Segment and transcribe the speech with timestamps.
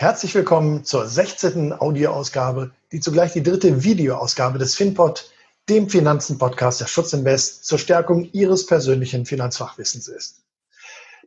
[0.00, 1.74] Herzlich willkommen zur 16.
[1.74, 5.30] Audioausgabe, die zugleich die dritte Videoausgabe des FinPod,
[5.68, 10.40] dem Finanzen-Podcast der Schutzinvest zur Stärkung Ihres persönlichen Finanzfachwissens ist.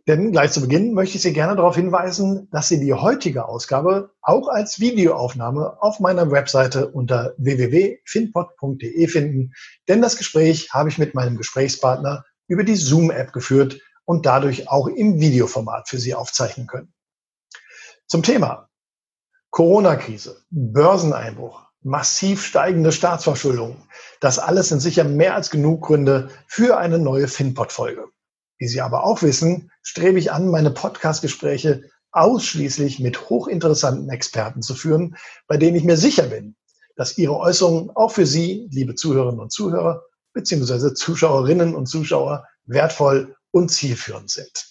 [0.08, 4.10] Denn gleich zu Beginn möchte ich Sie gerne darauf hinweisen, dass Sie die heutige Ausgabe
[4.24, 9.54] auch als Videoaufnahme auf meiner Webseite unter www.finpod.de finden.
[9.88, 14.88] Denn das Gespräch habe ich mit meinem Gesprächspartner über die Zoom-App geführt und dadurch auch
[14.88, 16.92] im Videoformat für Sie aufzeichnen können.
[18.14, 18.70] Zum Thema
[19.54, 23.88] Corona-Krise, Börseneinbruch, massiv steigende Staatsverschuldung.
[24.20, 28.08] Das alles sind sicher mehr als genug Gründe für eine neue FinPod-Folge.
[28.58, 34.74] Wie Sie aber auch wissen, strebe ich an, meine Podcast-Gespräche ausschließlich mit hochinteressanten Experten zu
[34.74, 36.56] führen, bei denen ich mir sicher bin,
[36.96, 40.02] dass Ihre Äußerungen auch für Sie, liebe Zuhörerinnen und Zuhörer,
[40.34, 44.66] beziehungsweise Zuschauerinnen und Zuschauer, wertvoll und zielführend sind.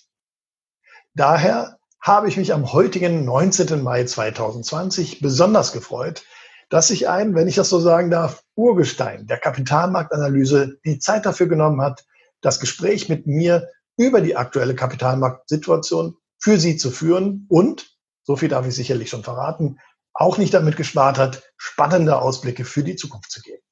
[1.14, 3.80] Daher habe ich mich am heutigen 19.
[3.80, 6.24] Mai 2020 besonders gefreut,
[6.68, 11.46] dass sich ein, wenn ich das so sagen darf, Urgestein der Kapitalmarktanalyse die Zeit dafür
[11.46, 12.04] genommen hat,
[12.40, 18.48] das Gespräch mit mir über die aktuelle Kapitalmarktsituation für Sie zu führen und, so viel
[18.48, 19.78] darf ich sicherlich schon verraten,
[20.12, 23.62] auch nicht damit gespart hat, spannende Ausblicke für die Zukunft zu geben.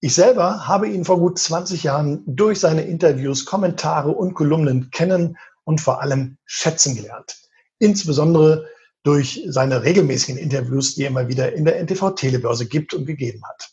[0.00, 5.36] Ich selber habe ihn vor gut 20 Jahren durch seine Interviews, Kommentare und Kolumnen kennen
[5.68, 7.36] und vor allem schätzen gelernt.
[7.78, 8.70] Insbesondere
[9.02, 13.42] durch seine regelmäßigen Interviews, die er immer wieder in der NTV Telebörse gibt und gegeben
[13.46, 13.68] hat.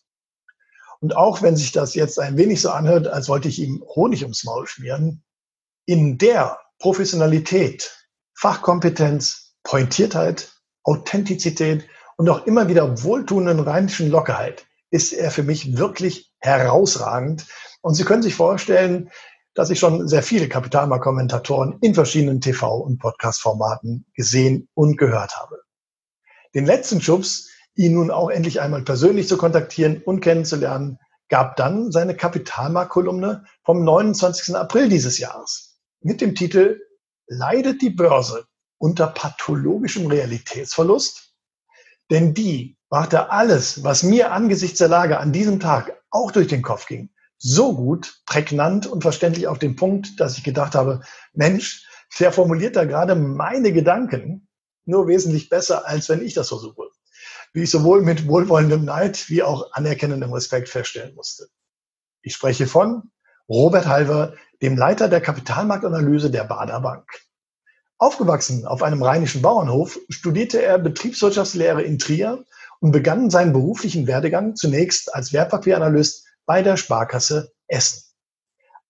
[0.99, 4.23] Und auch wenn sich das jetzt ein wenig so anhört, als wollte ich ihm Honig
[4.23, 5.23] ums Maul schmieren,
[5.85, 7.89] in der Professionalität,
[8.33, 10.51] Fachkompetenz, Pointiertheit,
[10.83, 17.45] Authentizität und auch immer wieder wohltuenden rheinischen Lockerheit ist er für mich wirklich herausragend.
[17.81, 19.09] Und Sie können sich vorstellen,
[19.55, 25.61] dass ich schon sehr viele Kapitalmarktkommentatoren in verschiedenen TV- und Podcast-Formaten gesehen und gehört habe.
[26.53, 31.91] Den letzten Schubs, ihn nun auch endlich einmal persönlich zu kontaktieren und kennenzulernen, gab dann
[31.91, 34.55] seine Kapitalmarktkolumne vom 29.
[34.55, 36.81] April dieses Jahres mit dem Titel
[37.27, 38.45] Leidet die Börse
[38.77, 41.33] unter pathologischem Realitätsverlust?
[42.11, 46.61] Denn die brachte alles, was mir angesichts der Lage an diesem Tag auch durch den
[46.61, 47.09] Kopf ging,
[47.47, 51.01] so gut, prägnant und verständlich auf den Punkt, dass ich gedacht habe,
[51.33, 51.87] Mensch,
[52.19, 54.47] der formuliert da gerade meine Gedanken
[54.85, 56.89] nur wesentlich besser, als wenn ich das versuche.
[57.53, 61.47] Wie ich sowohl mit wohlwollendem Neid wie auch anerkennendem Respekt feststellen musste.
[62.23, 63.11] Ich spreche von
[63.47, 67.07] Robert Halver, dem Leiter der Kapitalmarktanalyse der Bader Bank.
[67.99, 72.43] Aufgewachsen auf einem rheinischen Bauernhof, studierte er Betriebswirtschaftslehre in Trier
[72.79, 78.03] und begann seinen beruflichen Werdegang zunächst als Wertpapieranalyst bei der Sparkasse Essen.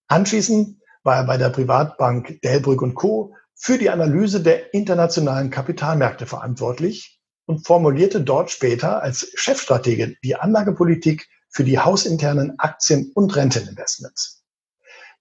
[0.07, 3.35] Anschließend war er bei der Privatbank Delbrück und Co.
[3.55, 11.27] für die Analyse der internationalen Kapitalmärkte verantwortlich und formulierte dort später als Chefstratege die Anlagepolitik
[11.49, 14.43] für die hausinternen Aktien- und Renteninvestments.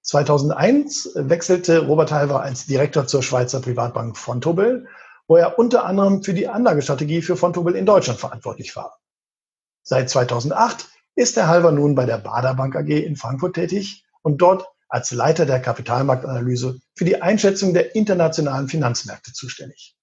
[0.02, 4.86] 2001 wechselte Robert Halver als Direktor zur Schweizer Privatbank Fontobel,
[5.26, 8.98] wo er unter anderem für die Anlagestrategie für Fontobel in Deutschland verantwortlich war.
[9.82, 14.38] Seit 2008 ist der Halver nun bei der Bader Bank AG in Frankfurt tätig und
[14.38, 19.96] dort als Leiter der Kapitalmarktanalyse für die Einschätzung der internationalen Finanzmärkte zuständig.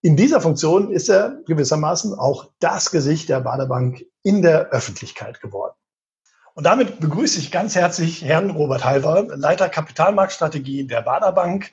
[0.00, 5.40] In dieser Funktion ist er gewissermaßen auch das Gesicht der Bader Bank in der Öffentlichkeit
[5.40, 5.74] geworden.
[6.54, 11.70] Und damit begrüße ich ganz herzlich Herrn Robert Halver, Leiter Kapitalmarktstrategie der Bader Bank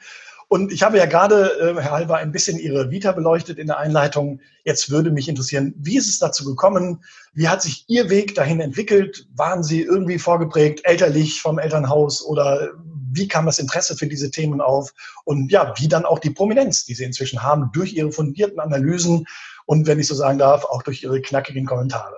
[0.49, 3.77] und ich habe ja gerade, äh, Herr Halber, ein bisschen Ihre Vita beleuchtet in der
[3.77, 4.41] Einleitung.
[4.65, 7.03] Jetzt würde mich interessieren, wie ist es dazu gekommen?
[7.33, 9.27] Wie hat sich Ihr Weg dahin entwickelt?
[9.35, 12.71] Waren Sie irgendwie vorgeprägt, elterlich vom Elternhaus oder
[13.11, 14.91] wie kam das Interesse für diese Themen auf?
[15.23, 19.27] Und ja, wie dann auch die Prominenz, die Sie inzwischen haben, durch Ihre fundierten Analysen
[19.67, 22.15] und, wenn ich so sagen darf, auch durch Ihre knackigen Kommentare.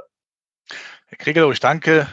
[1.08, 2.08] Herr Kriegelow, ich danke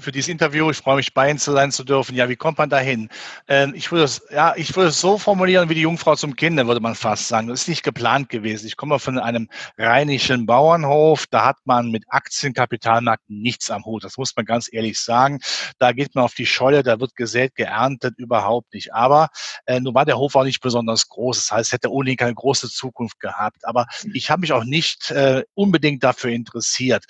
[0.00, 0.70] für dieses Interview.
[0.70, 2.14] Ich freue mich, bei Ihnen zu sein zu dürfen.
[2.14, 3.08] Ja, wie kommt man dahin?
[3.48, 6.56] Ähm, ich würde es, ja, ich würde es so formulieren wie die Jungfrau zum Kind,
[6.58, 7.48] würde man fast sagen.
[7.48, 8.66] Das ist nicht geplant gewesen.
[8.66, 9.48] Ich komme von einem
[9.78, 11.26] rheinischen Bauernhof.
[11.30, 14.04] Da hat man mit Aktienkapitalmärkten nichts am Hut.
[14.04, 15.40] Das muss man ganz ehrlich sagen.
[15.78, 18.92] Da geht man auf die Scholle, da wird gesät, geerntet, überhaupt nicht.
[18.92, 19.28] Aber
[19.66, 21.38] äh, nun war der Hof auch nicht besonders groß.
[21.38, 23.66] Das heißt, hätte ohnehin keine große Zukunft gehabt.
[23.66, 27.04] Aber ich habe mich auch nicht äh, unbedingt dafür interessiert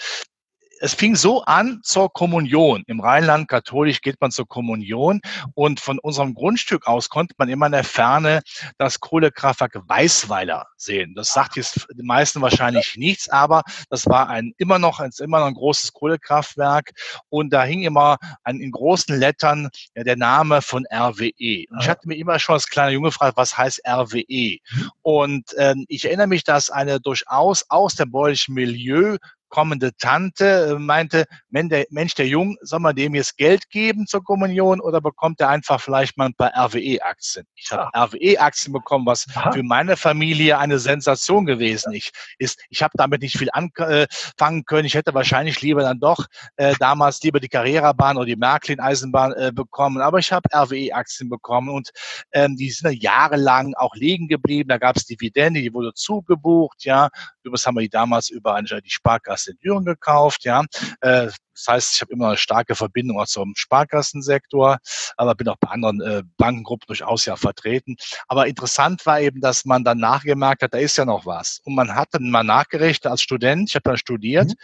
[0.81, 2.83] es fing so an zur Kommunion.
[2.87, 5.21] Im Rheinland katholisch geht man zur Kommunion
[5.55, 8.43] und von unserem Grundstück aus konnte man immer in der Ferne
[8.79, 11.15] das Kohlekraftwerk Weißweiler sehen.
[11.15, 15.41] Das sagt jetzt den meisten wahrscheinlich nichts, aber das war ein immer noch, ein, immer
[15.41, 16.93] noch ein großes Kohlekraftwerk
[17.29, 21.65] und da hing immer ein, in großen Lettern ja, der Name von RWE.
[21.71, 24.59] Und ich hatte mir immer schon als kleiner Junge gefragt, was heißt RWE?
[25.03, 29.17] Und ähm, ich erinnere mich, dass eine durchaus aus dem bäuerlichen Milieu
[29.49, 34.81] kommende Tante äh, meinte, Mensch, der Jung, soll man dem jetzt Geld geben zur Kommunion
[34.81, 37.47] oder bekommt er einfach vielleicht mal ein paar RWE-Aktien?
[37.55, 38.05] Ich habe ah.
[38.05, 39.53] RWE-Aktien bekommen, was Aha.
[39.53, 42.61] für meine Familie eine Sensation gewesen ich, ist.
[42.71, 44.87] Ich habe damit nicht viel anfangen können.
[44.87, 49.53] Ich hätte wahrscheinlich lieber dann doch äh, damals lieber die Carrera-Bahn oder die Märklin-Eisenbahn äh,
[49.53, 50.01] bekommen.
[50.01, 51.91] Aber ich habe RWE-Aktien bekommen und
[52.33, 54.69] ähm, die sind jahrelang auch liegen geblieben.
[54.69, 56.85] Da gab es Dividende, die wurde zugebucht.
[56.85, 57.09] Ja,
[57.43, 60.65] übrigens haben wir die damals über eine, die Sparkasse Sparkasse in Düren gekauft, ja.
[61.01, 64.79] Äh, das heißt, ich habe immer eine starke Verbindung auch zum Sparkassensektor,
[65.17, 67.97] aber bin auch bei anderen äh, Bankengruppen durchaus ja vertreten.
[68.29, 71.61] Aber interessant war eben, dass man dann nachgemerkt hat, da ist ja noch was.
[71.65, 74.55] Und man hat dann mal nachgerechnet als Student, ich habe dann studiert, mhm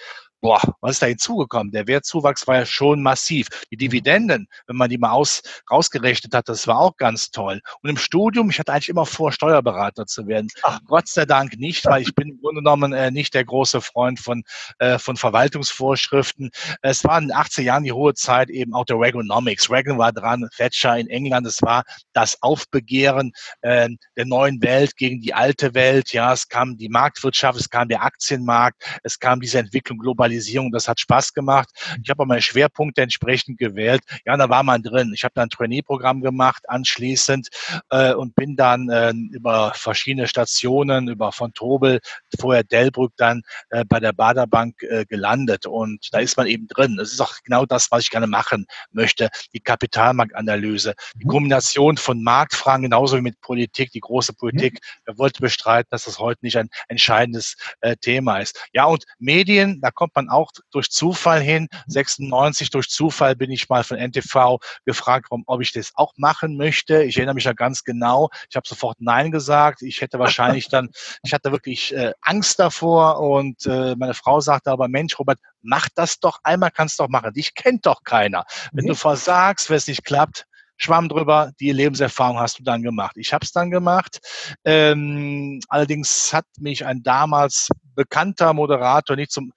[0.44, 1.73] boah, was ist da hinzugekommen?
[1.73, 3.49] Der Wertzuwachs war ja schon massiv.
[3.70, 7.62] Die Dividenden, wenn man die mal aus, rausgerechnet hat, das war auch ganz toll.
[7.81, 10.49] Und im Studium, ich hatte eigentlich immer vor, Steuerberater zu werden.
[10.62, 10.81] Ach.
[10.87, 14.20] Gott sei Dank nicht, weil ich bin im Grunde genommen äh, nicht der große Freund
[14.20, 14.43] von,
[14.81, 16.50] äh, von Verwaltungsvorschriften.
[16.82, 19.70] Es war in den 80er Jahren die hohe Zeit eben auch der Reaganomics.
[19.70, 21.46] Reagan war dran, Thatcher in England.
[21.46, 23.32] Es war das Aufbegehren
[23.62, 26.12] äh, der neuen Welt gegen die alte Welt.
[26.12, 30.72] Ja, es kam die Marktwirtschaft, es kam der Aktienmarkt, es kam diese Entwicklung global Digitalisierung.
[30.72, 31.69] Das hat Spaß gemacht.
[32.02, 34.02] Ich habe auch meine Schwerpunkte entsprechend gewählt.
[34.25, 35.12] Ja, da war man drin.
[35.14, 37.48] Ich habe dann ein Trainee-Programm gemacht anschließend
[37.90, 42.00] äh, und bin dann äh, über verschiedene Stationen, über von Tobel,
[42.38, 45.66] vorher Delbrück, dann äh, bei der Baderbank äh, gelandet.
[45.66, 46.96] Und da ist man eben drin.
[46.96, 49.28] Das ist auch genau das, was ich gerne machen möchte.
[49.52, 51.31] Die Kapitalmarktanalyse, die mhm.
[51.31, 54.78] Kombination von Marktfragen, genauso wie mit Politik, die große Politik.
[55.04, 58.69] Wer wollte bestreiten, dass das heute nicht ein entscheidendes äh, Thema ist.
[58.72, 61.69] Ja, und Medien, da kommt man man auch durch Zufall hin.
[61.87, 67.02] 96 durch Zufall bin ich mal von NTV gefragt ob ich das auch machen möchte.
[67.02, 68.31] Ich erinnere mich ja ganz genau.
[68.49, 69.82] Ich habe sofort Nein gesagt.
[69.82, 70.90] Ich hätte wahrscheinlich dann,
[71.22, 75.88] ich hatte wirklich äh, Angst davor und äh, meine Frau sagte aber, Mensch, Robert, mach
[75.94, 77.32] das doch einmal, kannst doch machen.
[77.32, 78.44] Dich kennt doch keiner.
[78.72, 78.88] Wenn mhm.
[78.88, 80.46] du versagst, wenn es nicht klappt,
[80.76, 83.17] Schwamm drüber, die Lebenserfahrung hast du dann gemacht.
[83.17, 84.19] Ich habe es dann gemacht.
[84.64, 89.52] Ähm, allerdings hat mich ein damals bekannter Moderator nicht zum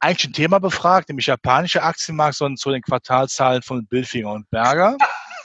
[0.00, 4.96] eigentlich ein Thema befragt, nämlich japanische Aktienmarkt, sondern zu den Quartalzahlen von Billfinger und Berger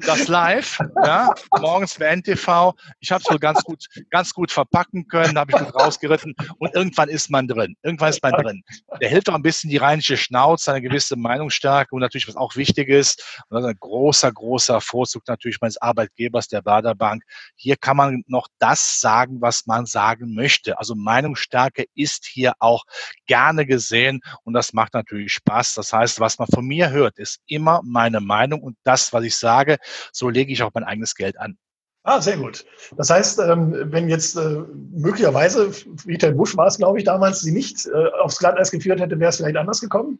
[0.00, 2.74] das live, ja, morgens für NTV.
[3.00, 6.74] Ich habe es wohl ganz gut, ganz gut verpacken können, habe ich gut rausgeritten und
[6.74, 7.76] irgendwann ist man drin.
[7.82, 8.62] Irgendwann ist man drin.
[9.00, 12.56] Der hilft auch ein bisschen die rheinische Schnauze, eine gewisse Meinungsstärke und natürlich, was auch
[12.56, 17.22] wichtig ist, und das ist ein großer, großer Vorzug natürlich meines Arbeitgebers, der Baderbank.
[17.56, 20.78] Hier kann man noch das sagen, was man sagen möchte.
[20.78, 22.84] Also Meinungsstärke ist hier auch
[23.26, 25.74] gerne gesehen und das macht natürlich Spaß.
[25.74, 29.36] Das heißt, was man von mir hört, ist immer meine Meinung und das, was ich
[29.36, 29.78] sage,
[30.12, 31.56] so lege ich auch mein eigenes Geld an.
[32.02, 32.64] Ah, sehr gut.
[32.96, 37.52] Das heißt, ähm, wenn jetzt äh, möglicherweise, Friedhelm Busch war es, glaube ich, damals, sie
[37.52, 40.18] nicht äh, aufs Glatteis geführt hätte, wäre es vielleicht anders gekommen?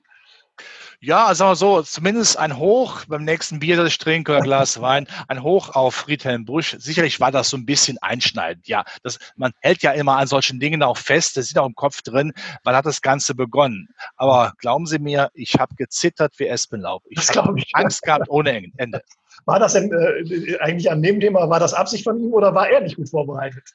[1.02, 4.82] Ja, sagen wir so, zumindest ein Hoch beim nächsten Bier, das ich trinke oder Glas
[4.82, 6.76] Wein, ein Hoch auf Friedhelm Busch.
[6.79, 8.69] Sicherlich war das so ein bisschen einschneidend.
[8.69, 11.38] Ja, das, man hält ja immer an solchen Dingen auch fest.
[11.38, 12.35] Das ist auch im Kopf drin.
[12.64, 13.89] Wann hat das Ganze begonnen?
[14.17, 17.03] Aber glauben Sie mir, ich habe gezittert wie Espenlaub.
[17.08, 19.03] Ich habe Angst gehabt ohne Ende.
[19.46, 22.69] War das denn äh, eigentlich an dem Thema, war das Absicht von ihm oder war
[22.69, 23.74] er nicht gut vorbereitet?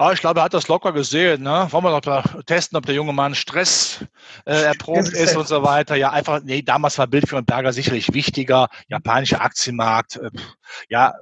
[0.00, 1.42] Ah, ich glaube, er hat das locker gesehen.
[1.42, 1.68] Ne?
[1.70, 4.02] Wollen wir noch testen, ob der junge Mann Stress
[4.46, 5.94] äh, erprobt ist und so weiter.
[5.94, 8.68] Ja, einfach, nee, damals war Bild für einen Berger sicherlich wichtiger.
[8.88, 10.16] Japanischer Aktienmarkt.
[10.16, 10.30] Äh,
[10.88, 11.12] ja,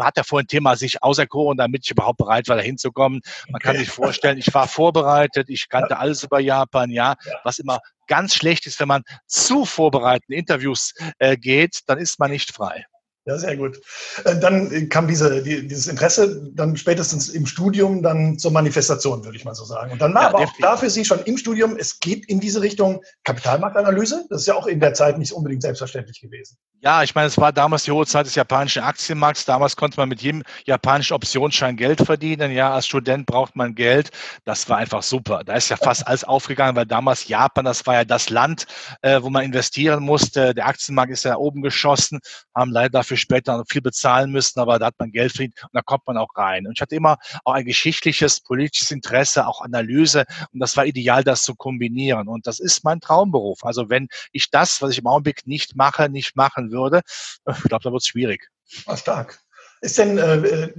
[0.00, 3.22] hat er vorhin Thema sich auserkoren, damit ich überhaupt bereit war, da hinzukommen.
[3.46, 3.68] Man okay.
[3.68, 6.00] kann sich vorstellen, ich war vorbereitet, ich kannte ja.
[6.00, 10.92] alles über Japan, ja, ja, was immer ganz schlecht ist, wenn man zu vorbereiteten Interviews
[11.20, 12.84] äh, geht, dann ist man nicht frei.
[13.28, 13.80] Ja, sehr gut.
[14.24, 19.36] Äh, dann kam diese, die, dieses Interesse dann spätestens im Studium dann zur Manifestation, würde
[19.36, 19.90] ich mal so sagen.
[19.90, 22.38] Und dann war ja, aber auch da für Sie schon im Studium, es geht in
[22.38, 24.26] diese Richtung Kapitalmarktanalyse.
[24.30, 26.56] Das ist ja auch in der Zeit nicht unbedingt selbstverständlich gewesen.
[26.82, 29.44] Ja, ich meine, es war damals die hohe Zeit des japanischen Aktienmarkts.
[29.44, 32.52] Damals konnte man mit jedem japanischen Optionsschein Geld verdienen.
[32.52, 34.10] Ja, als Student braucht man Geld.
[34.44, 35.42] Das war einfach super.
[35.42, 38.66] Da ist ja fast alles aufgegangen, weil damals Japan, das war ja das Land,
[39.02, 40.54] äh, wo man investieren musste.
[40.54, 42.20] Der Aktienmarkt ist ja oben geschossen,
[42.54, 45.74] haben leider dafür dafür später viel bezahlen müssen, aber da hat man Geld verdient und
[45.74, 46.66] da kommt man auch rein.
[46.66, 51.24] Und ich hatte immer auch ein geschichtliches, politisches Interesse, auch Analyse und das war ideal,
[51.24, 52.28] das zu kombinieren.
[52.28, 53.64] Und das ist mein Traumberuf.
[53.64, 57.00] Also wenn ich das, was ich im Augenblick nicht mache, nicht machen würde,
[57.48, 58.48] ich glaube, da wird es schwierig.
[58.86, 59.38] Ah, stark.
[59.80, 60.72] Ist denn äh,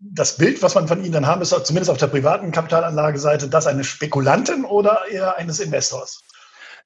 [0.00, 3.66] das Bild, was man von Ihnen dann haben, ist zumindest auf der privaten Kapitalanlageseite, das
[3.66, 6.22] eines Spekulanten oder eher eines Investors?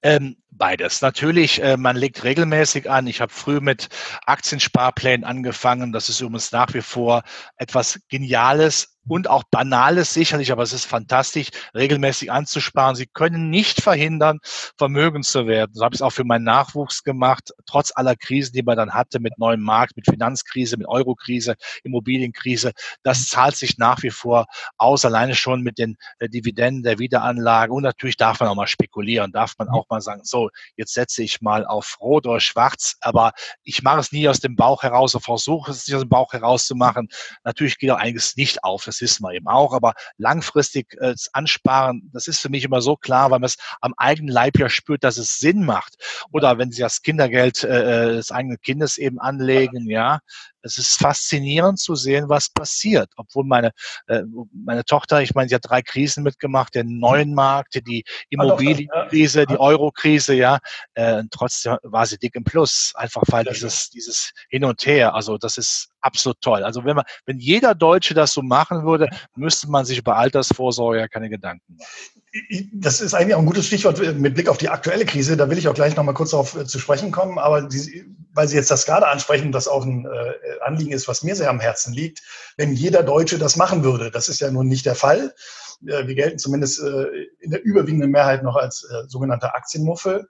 [0.03, 1.01] Ähm, beides.
[1.03, 3.07] Natürlich, äh, man legt regelmäßig an.
[3.07, 3.89] Ich habe früh mit
[4.27, 5.93] Aktiensparplänen angefangen.
[5.93, 7.23] Das ist übrigens nach wie vor
[7.57, 12.95] etwas Geniales und auch Banales sicherlich, aber es ist fantastisch, regelmäßig anzusparen.
[12.95, 14.39] Sie können nicht verhindern,
[14.77, 15.73] vermögend zu werden.
[15.75, 18.95] So habe ich es auch für meinen Nachwuchs gemacht, trotz aller Krisen, die man dann
[18.95, 22.73] hatte mit neuem Markt, mit Finanzkrise, mit Eurokrise, Immobilienkrise.
[23.03, 27.73] Das zahlt sich nach wie vor aus, alleine schon mit den äh, Dividenden der Wiederanlage.
[27.73, 30.40] Und natürlich darf man auch mal spekulieren, darf man auch mal sagen, so,
[30.77, 33.33] jetzt setze ich mal auf Rot oder Schwarz, aber
[33.63, 36.33] ich mache es nie aus dem Bauch heraus und versuche es nicht aus dem Bauch
[36.33, 37.09] heraus zu machen.
[37.45, 38.85] Natürlich geht auch einiges nicht auf.
[38.85, 42.97] Das wissen wir eben auch, aber langfristig äh, ansparen, das ist für mich immer so
[42.97, 45.97] klar, weil man es am eigenen Leib ja spürt, dass es Sinn macht.
[46.33, 50.21] Oder wenn Sie das Kindergeld äh, äh des eigenen Kindes eben anlegen, ja,
[50.63, 53.11] es ist faszinierend zu sehen, was passiert.
[53.17, 53.73] Obwohl meine,
[54.07, 59.47] äh, meine Tochter, ich meine, sie hat drei Krisen mitgemacht, den neuen Markt, die Immobilienkrise,
[59.47, 60.59] die Eurokrise, ja.
[60.95, 62.93] Äh, trotzdem war sie dick im Plus.
[62.95, 66.65] Einfach weil dieses, dieses Hin und Her, also das ist absolut toll.
[66.65, 71.09] Also wenn man, wenn jeder Deutsche das so machen würde, müsste man sich über Altersvorsorge
[71.09, 72.20] keine Gedanken machen.
[72.73, 75.37] Das ist eigentlich auch ein gutes Stichwort mit Blick auf die aktuelle Krise.
[75.37, 77.39] Da will ich auch gleich noch mal kurz darauf äh, zu sprechen kommen.
[77.39, 81.25] Aber die, weil Sie jetzt das gerade ansprechen, das auch ein äh, Anliegen ist, was
[81.25, 82.23] mir sehr am Herzen liegt,
[82.57, 84.13] wenn jeder Deutsche das machen würde.
[84.13, 85.35] Das ist ja nun nicht der Fall.
[85.85, 86.81] Äh, wir gelten zumindest
[87.41, 90.29] in der überwiegenden Mehrheit noch als sogenannte Aktienmuffel.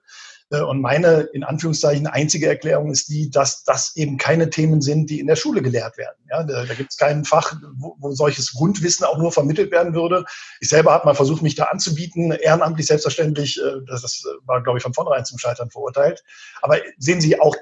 [0.51, 5.09] Äh, und meine, in Anführungszeichen, einzige Erklärung ist die, dass das eben keine Themen sind,
[5.11, 6.17] die in der Schule gelehrt werden.
[6.29, 9.95] Ja, da, da gibt es kein Fach, wo, wo solches Grundwissen auch nur vermittelt werden
[9.95, 10.25] würde.
[10.61, 13.61] Ich selber habe mal versucht, mich da anzubieten, ehrenamtlich selbstverständlich.
[13.61, 16.23] Äh, das, war, glaube ich, von vornherein zum Scheitern verurteilt.
[16.63, 17.57] Aber sehen Sie auch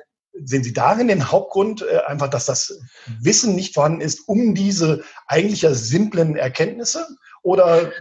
[0.44, 2.78] sehen Sie darin den Hauptgrund, äh, einfach, dass das
[3.20, 7.06] Wissen nicht vorhanden ist um diese eigentlich ja simplen Erkenntnisse?
[7.42, 7.92] Oder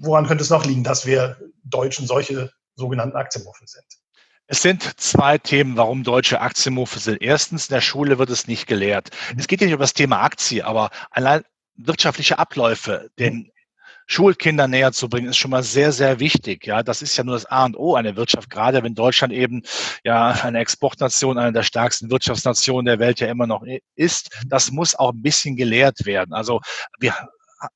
[0.00, 3.84] woran könnte es noch liegen, dass wir Deutschen solche sogenannten Aktienmuffel sind?
[4.48, 7.20] Es sind zwei Themen, warum deutsche Aktienmuffel sind.
[7.20, 9.10] Erstens, in der Schule wird es nicht gelehrt.
[9.36, 11.42] Es geht ja nicht um das Thema Aktie, aber allein
[11.74, 13.50] wirtschaftliche Abläufe, den
[14.06, 16.64] Schulkindern näher zu bringen, ist schon mal sehr, sehr wichtig.
[16.64, 19.62] Ja, das ist ja nur das A und O einer Wirtschaft, gerade wenn Deutschland eben
[20.04, 23.64] ja eine Exportnation, eine der stärksten Wirtschaftsnationen der Welt ja immer noch
[23.96, 24.30] ist.
[24.46, 26.32] Das muss auch ein bisschen gelehrt werden.
[26.32, 26.60] Also
[27.00, 27.14] wir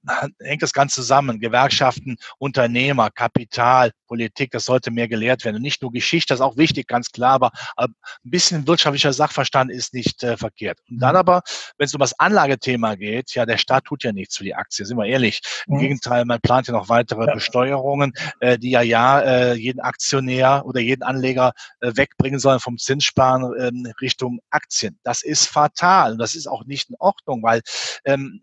[0.40, 1.40] hängt das Ganze zusammen.
[1.40, 5.56] Gewerkschaften, Unternehmer, Kapital, Politik, das sollte mehr gelehrt werden.
[5.56, 7.94] Und nicht nur Geschichte, das ist auch wichtig, ganz klar, aber ein
[8.24, 10.78] bisschen wirtschaftlicher Sachverstand ist nicht äh, verkehrt.
[10.90, 11.20] Und dann mhm.
[11.20, 11.42] aber,
[11.78, 14.84] wenn es um das Anlagethema geht, ja, der Staat tut ja nichts für die Aktie,
[14.84, 15.40] sind wir ehrlich.
[15.66, 15.80] Im mhm.
[15.80, 17.34] Gegenteil, man plant ja noch weitere ja.
[17.34, 22.78] Besteuerungen, äh, die ja ja äh, jeden Aktionär oder jeden Anleger äh, wegbringen sollen vom
[22.78, 24.98] Zinssparen ähm, Richtung Aktien.
[25.02, 27.62] Das ist fatal und das ist auch nicht in Ordnung, weil
[28.04, 28.40] ähm,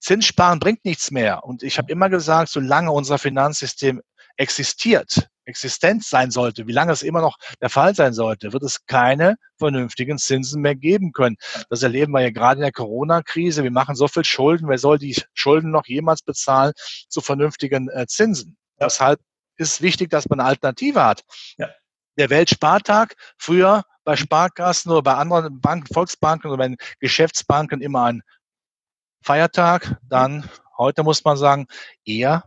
[0.00, 1.44] Zinssparen bringt nichts mehr.
[1.44, 4.00] Und ich habe immer gesagt, solange unser Finanzsystem
[4.36, 8.86] existiert, existent sein sollte, wie lange es immer noch der Fall sein sollte, wird es
[8.86, 11.36] keine vernünftigen Zinsen mehr geben können.
[11.68, 13.62] Das erleben wir ja gerade in der Corona-Krise.
[13.62, 14.68] Wir machen so viel Schulden.
[14.68, 16.72] Wer soll die Schulden noch jemals bezahlen
[17.08, 18.56] zu vernünftigen äh, Zinsen?
[18.80, 19.20] Deshalb
[19.56, 21.22] ist wichtig, dass man eine Alternative hat.
[21.58, 21.68] Ja.
[22.16, 28.22] Der Weltspartag, früher bei Sparkassen oder bei anderen Banken, Volksbanken oder bei Geschäftsbanken immer ein
[29.22, 30.48] Feiertag, dann
[30.78, 31.66] heute muss man sagen,
[32.04, 32.44] eher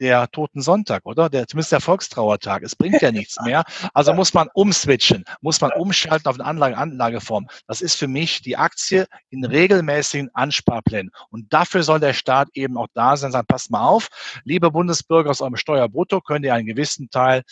[0.00, 1.28] der Toten Sonntag, oder?
[1.28, 2.62] Der, zumindest der Volkstrauertag.
[2.62, 3.64] Es bringt ja nichts mehr.
[3.92, 7.48] Also muss man umswitchen, muss man umschalten auf eine Anlage, Anlageform.
[7.66, 11.10] Das ist für mich die Aktie in regelmäßigen Ansparplänen.
[11.28, 14.08] Und dafür soll der Staat eben auch da sein, sagen, passt mal auf,
[14.44, 17.42] liebe Bundesbürger aus eurem Steuerbrutto, könnt ihr einen gewissen Teil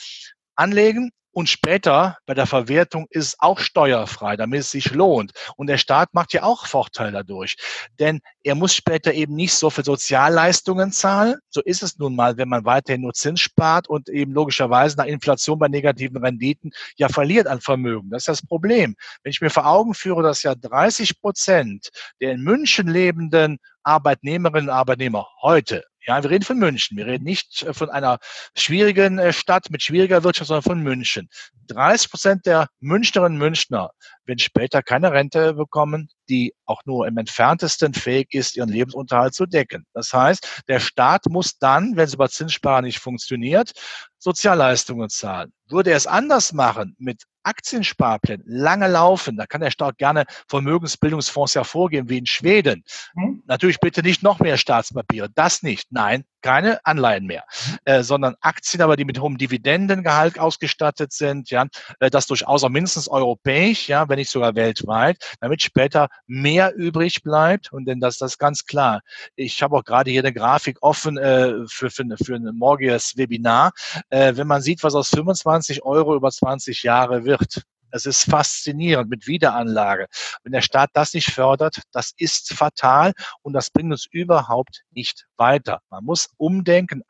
[0.56, 5.30] anlegen, und später bei der Verwertung ist es auch steuerfrei, damit es sich lohnt.
[5.56, 7.54] Und der Staat macht ja auch Vorteil dadurch.
[8.00, 11.36] Denn er muss später eben nicht so viel Sozialleistungen zahlen.
[11.48, 15.04] So ist es nun mal, wenn man weiterhin nur Zins spart und eben logischerweise nach
[15.04, 18.10] Inflation bei negativen Renditen ja verliert an Vermögen.
[18.10, 18.96] Das ist das Problem.
[19.22, 21.90] Wenn ich mir vor Augen führe, dass ja 30 Prozent
[22.20, 26.96] der in München lebenden Arbeitnehmerinnen und Arbeitnehmer heute ja, wir reden von München.
[26.96, 28.18] Wir reden nicht äh, von einer
[28.56, 31.28] schwierigen äh, Stadt mit schwieriger Wirtschaft, sondern von München.
[31.66, 33.90] 30 Prozent der Münchnerinnen und Münchner
[34.24, 39.44] werden später keine Rente bekommen, die auch nur im entferntesten fähig ist, ihren Lebensunterhalt zu
[39.44, 39.84] decken.
[39.92, 43.72] Das heißt, der Staat muss dann, wenn es über Zinssparen nicht funktioniert,
[44.18, 45.52] Sozialleistungen zahlen.
[45.68, 51.54] Würde er es anders machen mit Aktiensparplänen, lange laufen, da kann der Staat gerne Vermögensbildungsfonds
[51.54, 52.84] hervorgeben, wie in Schweden.
[53.14, 53.42] Mhm.
[53.46, 55.86] Natürlich bitte nicht noch mehr Staatspapiere, das nicht.
[55.90, 57.44] Nein, keine Anleihen mehr,
[57.84, 61.66] äh, sondern Aktien, aber die mit hohem Dividendengehalt ausgestattet sind, ja,
[62.00, 67.22] äh, das durchaus auch mindestens europäisch, ja, wenn nicht sogar weltweit, damit später mehr übrig
[67.22, 67.72] bleibt.
[67.72, 69.00] Und denn das, das ist ganz klar.
[69.36, 73.72] Ich habe auch gerade hier eine Grafik offen äh, für, für, für ein morgiges Webinar.
[74.10, 79.10] Äh, wenn man sieht, was aus 25 Euro über 20 Jahre wird, Es ist faszinierend
[79.10, 80.06] mit Wiederanlage.
[80.42, 85.26] Wenn der Staat das nicht fördert, das ist fatal und das bringt uns überhaupt nicht
[85.36, 85.80] weiter.
[85.90, 87.02] Man muss umdenken,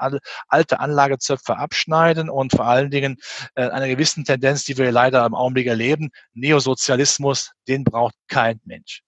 [0.48, 3.16] alte Anlagezöpfe abschneiden und vor allen Dingen
[3.54, 9.02] äh, einer gewissen Tendenz, die wir leider im Augenblick erleben, Neosozialismus, den braucht kein Mensch.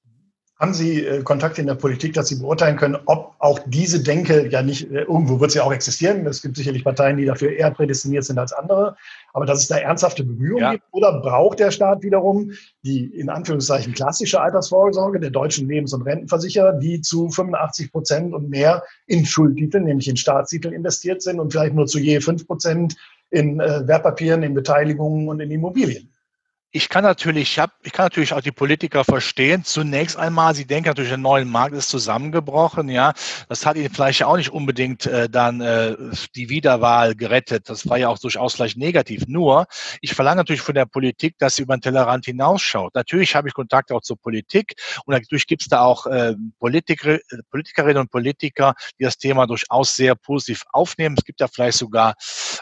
[0.60, 4.46] Haben Sie äh, Kontakte in der Politik, dass Sie beurteilen können, ob auch diese Denke
[4.48, 6.26] ja nicht, äh, irgendwo wird sie auch existieren.
[6.26, 8.94] Es gibt sicherlich Parteien, die dafür eher prädestiniert sind als andere.
[9.32, 10.72] Aber dass es da ernsthafte Bemühungen ja.
[10.72, 10.84] gibt?
[10.90, 12.52] Oder braucht der Staat wiederum
[12.82, 18.50] die in Anführungszeichen klassische Altersvorsorge der deutschen Lebens- und Rentenversicherer, die zu 85 Prozent und
[18.50, 22.96] mehr in Schuldtiteln, nämlich in Staatstiteln investiert sind und vielleicht nur zu je fünf Prozent
[23.30, 26.10] in äh, Wertpapieren, in Beteiligungen und in Immobilien?
[26.72, 29.64] Ich kann natürlich, ich, hab, ich kann natürlich auch die Politiker verstehen.
[29.64, 32.88] Zunächst einmal, sie denken natürlich, der neue Markt ist zusammengebrochen.
[32.88, 33.12] Ja,
[33.48, 35.96] das hat ihnen vielleicht auch nicht unbedingt äh, dann äh,
[36.36, 37.68] die Wiederwahl gerettet.
[37.68, 39.24] Das war ja auch durchaus vielleicht negativ.
[39.26, 39.66] Nur,
[40.00, 42.94] ich verlange natürlich von der Politik, dass sie über den Tellerrand hinausschaut.
[42.94, 44.74] Natürlich habe ich Kontakt auch zur Politik
[45.06, 47.18] und natürlich gibt es da auch äh, Politiker,
[47.50, 51.16] Politikerinnen und Politiker, die das Thema durchaus sehr positiv aufnehmen.
[51.18, 52.14] Es gibt ja vielleicht sogar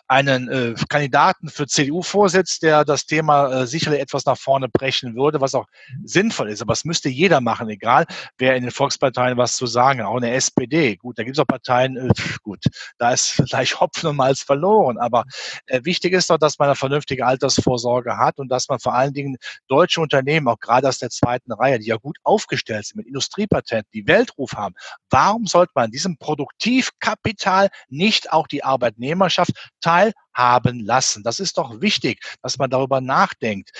[0.06, 5.40] einen äh, Kandidaten für CDU-Vorsitz, der das Thema äh, sicherlich etwas nach vorne brechen würde,
[5.40, 5.66] was auch
[6.04, 6.62] sinnvoll ist.
[6.62, 8.06] Aber es müsste jeder machen, egal
[8.38, 10.96] wer in den Volksparteien was zu sagen, auch in der SPD.
[10.96, 12.08] Gut, da gibt es auch Parteien, äh,
[12.42, 12.64] gut,
[12.98, 14.98] da ist vielleicht Hopfen und Malz verloren.
[14.98, 15.24] Aber
[15.66, 19.12] äh, wichtig ist doch, dass man eine vernünftige Altersvorsorge hat und dass man vor allen
[19.12, 19.36] Dingen
[19.68, 23.90] deutsche Unternehmen, auch gerade aus der zweiten Reihe, die ja gut aufgestellt sind mit Industriepatenten,
[23.92, 24.74] die Weltruf haben,
[25.10, 29.52] warum sollte man diesem Produktivkapital nicht auch die Arbeitnehmerschaft
[30.38, 31.22] teilhaben lassen?
[31.22, 33.70] Das ist doch wichtig, dass man darüber nachdenkt.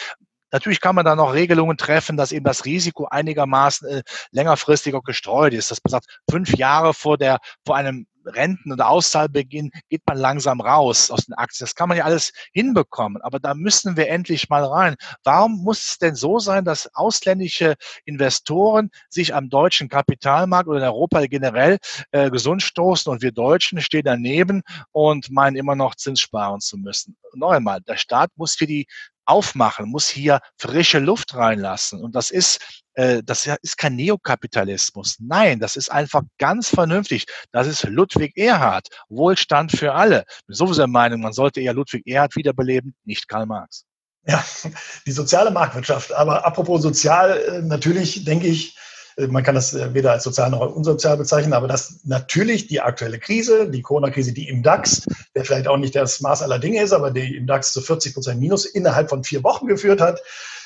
[0.51, 5.03] Natürlich kann man da noch Regelungen treffen, dass eben das Risiko einigermaßen äh, längerfristig auch
[5.03, 5.71] gestreut ist.
[5.71, 10.61] Dass man sagt, fünf Jahre vor der, vor einem Renten- oder Auszahlbeginn geht man langsam
[10.61, 11.65] raus aus den Aktien.
[11.65, 14.97] Das kann man ja alles hinbekommen, aber da müssen wir endlich mal rein.
[15.25, 17.75] Warum muss es denn so sein, dass ausländische
[18.05, 21.79] Investoren sich am deutschen Kapitalmarkt oder in Europa generell
[22.11, 26.77] äh, gesund stoßen und wir Deutschen stehen daneben und meinen immer noch Zins sparen zu
[26.77, 27.17] müssen?
[27.35, 28.87] Noch einmal, der Staat muss für die
[29.29, 32.03] aufmachen, muss hier frische Luft reinlassen.
[32.03, 35.19] Und das ist, äh, das ist kein Neokapitalismus.
[35.21, 37.27] Nein, das ist einfach ganz vernünftig.
[37.53, 38.89] Das ist Ludwig Erhard.
[39.09, 40.25] Wohlstand für alle.
[40.49, 43.85] Bin sowieso der Meinung, man sollte eher Ludwig Erhard wiederbeleben, nicht Karl Marx.
[44.27, 44.45] Ja,
[45.07, 46.13] die soziale Marktwirtschaft.
[46.13, 48.77] Aber apropos sozial, äh, natürlich denke ich,
[49.17, 52.81] äh, man kann das weder als sozial noch als unsozial bezeichnen, aber dass natürlich die
[52.81, 55.07] aktuelle Krise, die Corona-Krise, die im DAX,
[55.37, 58.15] der vielleicht auch nicht das Maß aller Dinge ist, aber die im DAX zu 40
[58.15, 60.21] Prozent Minus innerhalb von vier Wochen geführt hat,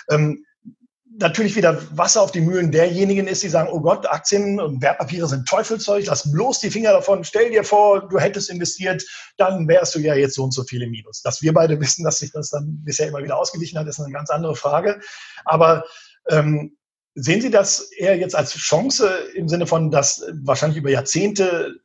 [0.09, 0.47] ähm,
[1.18, 5.29] natürlich wieder Wasser auf die Mühlen derjenigen ist, die sagen, oh Gott, Aktien und Wertpapiere
[5.29, 9.05] sind Teufelszeug, lass bloß die Finger davon, stell dir vor, du hättest investiert,
[9.37, 11.22] dann wärst du ja jetzt so und so viele Minus.
[11.22, 14.12] Dass wir beide wissen, dass sich das dann bisher immer wieder ausgeglichen hat, ist eine
[14.12, 15.01] ganz andere Frage.
[15.44, 15.85] Aber
[16.29, 16.77] ähm,
[17.14, 21.77] Sehen Sie das eher jetzt als Chance im Sinne von, dass wahrscheinlich über Jahrzehnte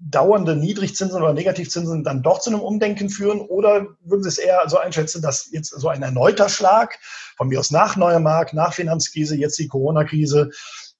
[0.00, 3.40] dauernde Niedrigzinsen oder Negativzinsen dann doch zu einem Umdenken führen?
[3.40, 6.98] Oder würden Sie es eher so einschätzen, dass jetzt so ein erneuter Schlag,
[7.36, 10.50] von mir aus nach neuer Markt, nach Finanzkrise, jetzt die Corona-Krise,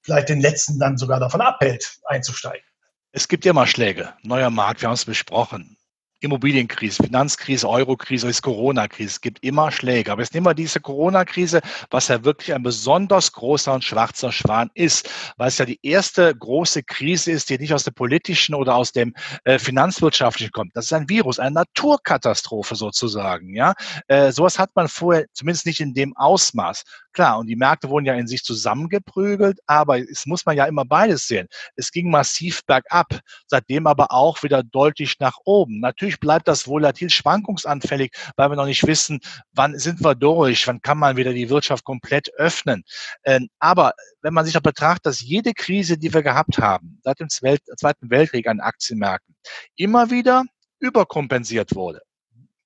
[0.03, 2.65] vielleicht den letzten dann sogar davon abhält, einzusteigen?
[3.13, 4.13] Es gibt ja immer Schläge.
[4.23, 5.77] Neuer Markt, wir haben es besprochen.
[6.21, 9.09] Immobilienkrise, Finanzkrise, Eurokrise, ist Corona-Krise.
[9.09, 10.13] Es gibt immer Schläge.
[10.13, 14.71] Aber jetzt nehmen wir diese Corona-Krise, was ja wirklich ein besonders großer und schwarzer Schwan
[14.75, 18.75] ist, weil es ja die erste große Krise ist, die nicht aus der politischen oder
[18.77, 20.77] aus dem äh, finanzwirtschaftlichen kommt.
[20.77, 23.55] Das ist ein Virus, eine Naturkatastrophe sozusagen.
[23.55, 23.75] Ja,
[24.09, 26.85] äh, sowas hat man vorher zumindest nicht in dem Ausmaß.
[27.13, 30.85] Klar, und die Märkte wurden ja in sich zusammengeprügelt, aber es muss man ja immer
[30.85, 31.49] beides sehen.
[31.75, 35.81] Es ging massiv bergab, seitdem aber auch wieder deutlich nach oben.
[35.81, 39.21] Natürlich bleibt das volatil schwankungsanfällig, weil wir noch nicht wissen,
[39.53, 42.83] wann sind wir durch, wann kann man wieder die Wirtschaft komplett öffnen.
[43.25, 43.93] Ähm, aber
[44.23, 48.11] wenn man sich auch betrachtet, dass jede Krise, die wir gehabt haben, seit dem Zweiten
[48.11, 49.37] Weltkrieg an Aktienmärkten,
[49.77, 50.45] immer wieder
[50.81, 52.01] überkompensiert wurde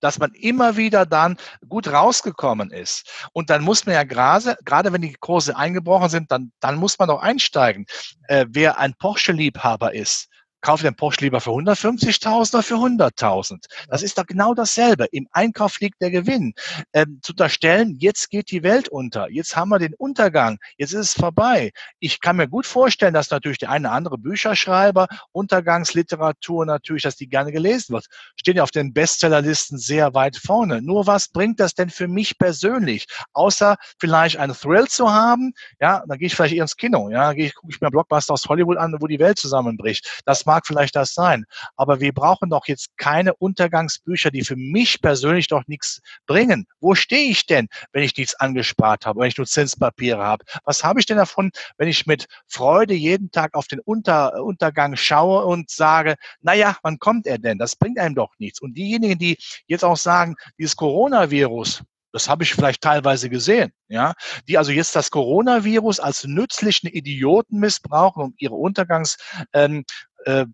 [0.05, 3.11] dass man immer wieder dann gut rausgekommen ist.
[3.33, 6.99] Und dann muss man ja gerade, gerade wenn die Kurse eingebrochen sind, dann, dann muss
[6.99, 7.87] man doch einsteigen.
[8.29, 10.29] Äh, wer ein Porsche-Liebhaber ist,
[10.64, 13.66] kauf den Porsche lieber für 150.000 oder für 100.000.
[13.88, 15.07] Das ist doch genau dasselbe.
[15.12, 16.55] Im Einkauf liegt der Gewinn.
[16.94, 21.00] Ähm, zu unterstellen, jetzt geht die Welt unter, jetzt haben wir den Untergang, jetzt ist
[21.09, 21.70] es vorbei.
[22.00, 27.16] Ich kann mir gut vorstellen, dass natürlich der eine oder andere Bücherschreiber, Untergangsliteratur natürlich, dass
[27.16, 28.07] die gerne gelesen wird.
[28.37, 30.81] Stehen ja auf den Bestsellerlisten sehr weit vorne.
[30.81, 33.07] Nur was bringt das denn für mich persönlich?
[33.35, 37.35] Außer vielleicht einen Thrill zu haben, ja, dann gehe ich vielleicht eher ins Kino, ja,
[37.35, 40.22] gehe ich, gucke ich mir Blockbuster aus Hollywood an, wo die Welt zusammenbricht.
[40.24, 41.45] Das mag vielleicht das sein.
[41.77, 46.67] Aber wir brauchen doch jetzt keine Untergangsbücher, die für mich persönlich doch nichts bringen.
[46.81, 50.45] Wo stehe ich denn, wenn ich nichts angespart habe, wenn ich nur Zinspapiere habe?
[50.64, 54.97] Was habe ich denn davon, wenn ich mit Freude jeden Tag auf den Unter, Untergang
[54.97, 57.59] schaue und sage, naja, wann kommt er denn?
[57.59, 58.61] Das bringt einem doch nichts.
[58.61, 59.37] Und diejenigen, die
[59.67, 61.83] jetzt auch sagen, dieses Coronavirus,
[62.14, 64.14] das habe ich vielleicht teilweise gesehen, ja,
[64.47, 69.85] die also jetzt das Coronavirus als nützlichen Idioten missbrauchen, um ihre Untergangsprophezeiungen ähm,
[70.27, 70.47] äh,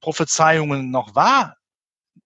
[0.91, 1.57] noch wahr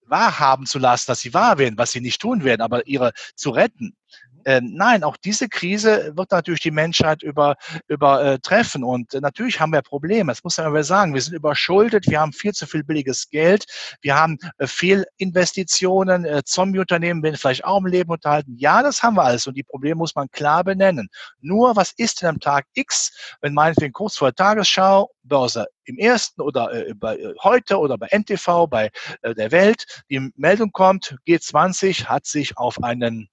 [0.06, 3.50] wahrhaben zu lassen, dass sie wahr werden, was sie nicht tun werden, aber ihre zu
[3.50, 3.96] retten.
[4.44, 7.56] Ähm, nein, auch diese Krise wird natürlich die Menschheit über,
[7.88, 8.82] übertreffen.
[8.82, 10.32] Äh, und äh, natürlich haben wir Probleme.
[10.32, 11.14] Das muss man sagen.
[11.14, 12.08] Wir sind überschuldet.
[12.08, 13.64] Wir haben viel zu viel billiges Geld.
[14.00, 16.24] Wir haben äh, Fehlinvestitionen.
[16.24, 18.56] Äh, Zombie-Unternehmen werden vielleicht auch im Leben unterhalten.
[18.58, 19.46] Ja, das haben wir alles.
[19.46, 21.08] Und die Probleme muss man klar benennen.
[21.40, 25.98] Nur, was ist denn am Tag X, wenn meinetwegen kurz vor der Tagesschau, Börse im
[25.98, 28.90] ersten oder äh, bei äh, heute oder bei NTV, bei
[29.22, 33.28] äh, der Welt, die Meldung kommt, G20 hat sich auf einen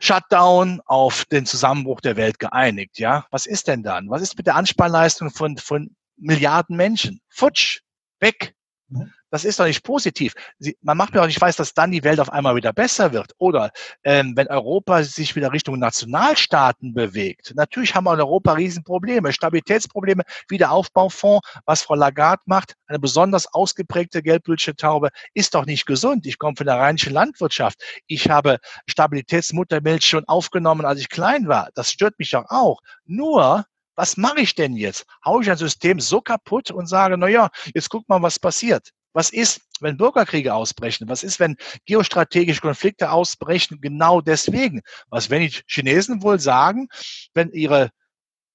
[0.00, 2.98] Shutdown auf den Zusammenbruch der Welt geeinigt.
[2.98, 4.08] Ja, was ist denn dann?
[4.08, 7.20] Was ist mit der Anspannleistung von, von Milliarden Menschen?
[7.28, 7.80] Futsch,
[8.18, 8.54] weg.
[8.88, 9.12] Mhm.
[9.30, 10.34] Das ist doch nicht positiv.
[10.58, 13.12] Sie, man macht mir auch nicht weiß, dass dann die Welt auf einmal wieder besser
[13.12, 13.32] wird.
[13.38, 13.70] Oder
[14.02, 17.52] ähm, wenn Europa sich wieder Richtung Nationalstaaten bewegt.
[17.54, 24.22] Natürlich haben wir in Europa Riesenprobleme, Stabilitätsprobleme, Wiederaufbaufonds, was Frau Lagarde macht, eine besonders ausgeprägte
[24.22, 26.26] Geldbüllche-Taube, ist doch nicht gesund.
[26.26, 27.80] Ich komme von der rheinischen Landwirtschaft.
[28.06, 31.70] Ich habe Stabilitätsmuttermilch schon aufgenommen, als ich klein war.
[31.74, 32.80] Das stört mich doch auch.
[33.04, 33.64] Nur,
[33.94, 35.04] was mache ich denn jetzt?
[35.24, 38.90] Hau ich ein System so kaputt und sage, na ja, jetzt guck mal, was passiert.
[39.12, 41.08] Was ist, wenn Bürgerkriege ausbrechen?
[41.08, 43.80] Was ist, wenn geostrategische Konflikte ausbrechen?
[43.80, 44.82] Genau deswegen.
[45.08, 46.88] Was werden die Chinesen wohl sagen,
[47.34, 47.90] wenn ihre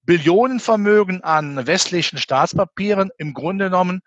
[0.02, 4.00] Billionenvermögen an westlichen Staatspapieren im Grunde genommen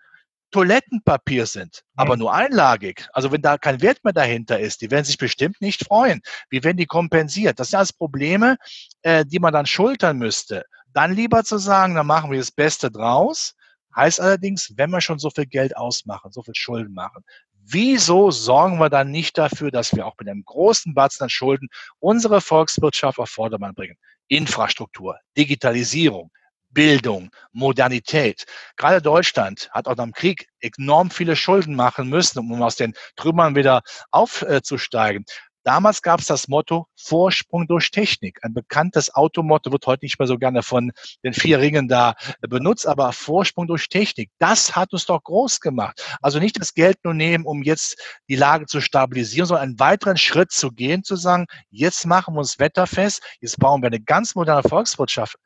[0.50, 3.06] Toilettenpapier sind, aber nur einlagig.
[3.12, 6.22] Also wenn da kein Wert mehr dahinter ist, die werden sich bestimmt nicht freuen.
[6.48, 7.60] Wie werden die kompensiert?
[7.60, 8.56] Das sind alles Probleme,
[9.02, 10.64] äh, die man dann schultern müsste.
[10.92, 13.54] Dann lieber zu sagen, dann machen wir das Beste draus
[13.94, 17.24] Heißt allerdings, wenn wir schon so viel Geld ausmachen, so viel Schulden machen,
[17.64, 21.68] wieso sorgen wir dann nicht dafür, dass wir auch mit einem großen Batzen an Schulden
[21.98, 23.96] unsere Volkswirtschaft auf Vordermann bringen?
[24.28, 26.30] Infrastruktur, Digitalisierung,
[26.70, 28.44] Bildung, Modernität.
[28.76, 32.94] Gerade Deutschland hat auch nach dem Krieg enorm viele Schulden machen müssen, um aus den
[33.16, 35.24] Trümmern wieder aufzusteigen.
[35.62, 38.38] Damals gab es das Motto Vorsprung durch Technik.
[38.42, 40.92] Ein bekanntes Automotto wird heute nicht mehr so gerne von
[41.22, 46.18] den vier Ringen da benutzt, aber Vorsprung durch Technik, das hat uns doch groß gemacht.
[46.22, 50.16] Also nicht das Geld nur nehmen, um jetzt die Lage zu stabilisieren, sondern einen weiteren
[50.16, 54.34] Schritt zu gehen, zu sagen, jetzt machen wir uns wetterfest, jetzt bauen wir eine ganz
[54.34, 55.36] moderne Volkswirtschaft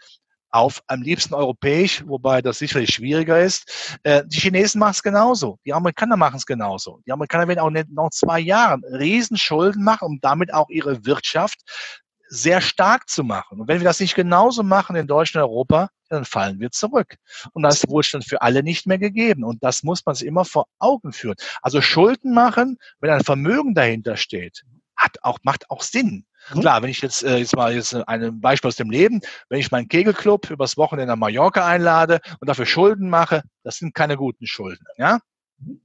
[0.54, 3.98] auf, am liebsten europäisch, wobei das sicherlich schwieriger ist.
[4.04, 7.00] Äh, die Chinesen machen es genauso, die Amerikaner machen es genauso.
[7.06, 11.60] Die Amerikaner werden auch nicht noch zwei Jahren Riesenschulden machen, um damit auch ihre Wirtschaft
[12.28, 13.60] sehr stark zu machen.
[13.60, 17.16] Und wenn wir das nicht genauso machen in Deutschland und Europa, dann fallen wir zurück.
[17.52, 19.44] Und da ist Wohlstand für alle nicht mehr gegeben.
[19.44, 21.36] Und das muss man sich immer vor Augen führen.
[21.62, 24.62] Also Schulden machen, wenn ein Vermögen dahinter steht,
[24.96, 26.26] hat auch, macht auch Sinn.
[26.52, 26.60] Mhm.
[26.60, 29.70] Klar, wenn ich jetzt, äh, jetzt mal jetzt ein Beispiel aus dem Leben, wenn ich
[29.70, 34.46] meinen Kegelclub übers Wochenende nach Mallorca einlade und dafür Schulden mache, das sind keine guten
[34.46, 34.84] Schulden.
[34.96, 35.20] Ja?
[35.58, 35.80] Mhm.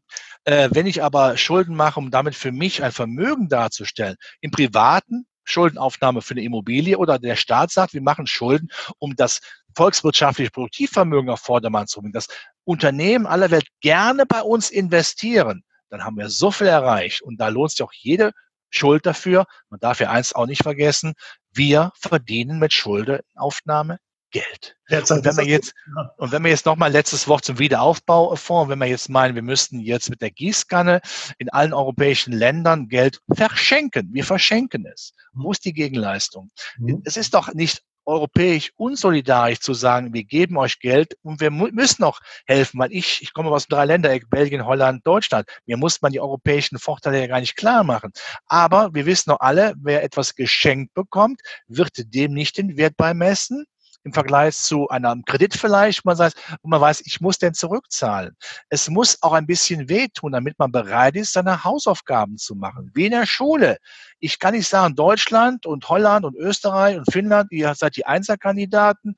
[0.45, 5.25] Äh, wenn ich aber Schulden mache, um damit für mich ein Vermögen darzustellen, im privaten
[5.43, 8.69] Schuldenaufnahme für eine Immobilie oder der Staat sagt, wir machen Schulden,
[8.99, 9.41] um das
[9.75, 12.27] volkswirtschaftliche Produktivvermögen auf Vordermann zu bringen, dass
[12.65, 17.21] Unternehmen aller Welt gerne bei uns investieren, dann haben wir so viel erreicht.
[17.21, 18.31] Und da lohnt sich auch jede
[18.69, 19.45] Schuld dafür.
[19.69, 21.13] Man darf ja eins auch nicht vergessen,
[21.51, 23.99] wir verdienen mit Schuldenaufnahme
[24.31, 24.75] Geld.
[24.89, 25.73] Und wenn wir jetzt,
[26.17, 29.79] und wenn wir jetzt nochmal letztes Wort zum Wiederaufbaufonds, wenn wir jetzt meinen, wir müssten
[29.79, 31.01] jetzt mit der Gießkanne
[31.39, 34.09] in allen europäischen Ländern Geld verschenken.
[34.13, 35.13] Wir verschenken es.
[35.33, 36.51] Wo ist die Gegenleistung?
[36.77, 37.01] Mhm.
[37.05, 42.03] Es ist doch nicht europäisch unsolidarisch zu sagen, wir geben euch Geld und wir müssen
[42.03, 45.47] auch helfen, weil ich, ich komme aus drei Ländern, Belgien, Holland, Deutschland.
[45.65, 48.11] Mir muss man die europäischen Vorteile ja gar nicht klar machen.
[48.47, 53.65] Aber wir wissen doch alle, wer etwas geschenkt bekommt, wird dem nicht den Wert beimessen,
[54.03, 58.35] im Vergleich zu einem Kredit vielleicht, man, sagt, wo man weiß, ich muss den zurückzahlen.
[58.69, 62.91] Es muss auch ein bisschen wehtun, damit man bereit ist, seine Hausaufgaben zu machen.
[62.93, 63.77] Wie in der Schule.
[64.19, 69.15] Ich kann nicht sagen, Deutschland und Holland und Österreich und Finnland, ihr seid die Einzelkandidaten,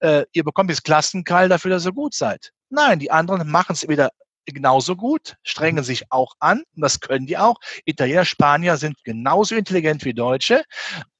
[0.00, 2.52] äh, ihr bekommt jetzt Klassenkeil dafür, dass ihr gut seid.
[2.70, 4.10] Nein, die anderen machen es wieder
[4.46, 7.56] genauso gut, strengen sich auch an, und das können die auch.
[7.84, 10.64] Italiener, Spanier sind genauso intelligent wie Deutsche.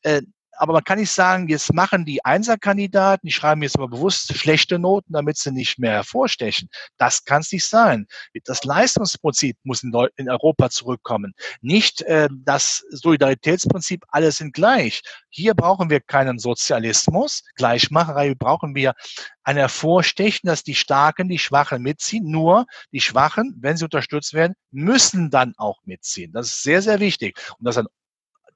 [0.03, 0.23] Äh,
[0.57, 4.79] aber man kann nicht sagen, jetzt machen die Einserkandidaten, die schreiben jetzt aber bewusst schlechte
[4.79, 6.69] Noten, damit sie nicht mehr hervorstechen.
[6.99, 8.07] Das kann es nicht sein.
[8.45, 11.35] Das Leistungsprinzip muss in, in Europa zurückkommen.
[11.61, 15.03] Nicht äh, das Solidaritätsprinzip, alle sind gleich.
[15.31, 18.95] Hier brauchen wir keinen Sozialismus, Gleichmacherei, brauchen wir
[19.43, 22.31] ein Hervorstechen, dass die Starken die Schwachen mitziehen.
[22.31, 26.33] Nur die Schwachen, wenn sie unterstützt werden, müssen dann auch mitziehen.
[26.33, 27.39] Das ist sehr, sehr wichtig.
[27.59, 27.89] Und das ist ein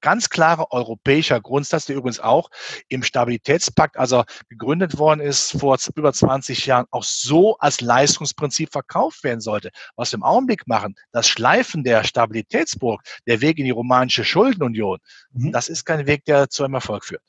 [0.01, 2.51] ganz klarer europäischer Grundsatz, der übrigens auch
[2.89, 9.25] im Stabilitätspakt, also gegründet worden ist vor über 20 Jahren, auch so als Leistungsprinzip verkauft
[9.25, 9.71] werden sollte.
[9.97, 14.99] Was wir im Augenblick machen, das Schleifen der Stabilitätsburg, der Weg in die romanische Schuldenunion,
[15.33, 15.53] mhm.
[15.53, 17.23] das ist kein Weg, der zu einem Erfolg führt.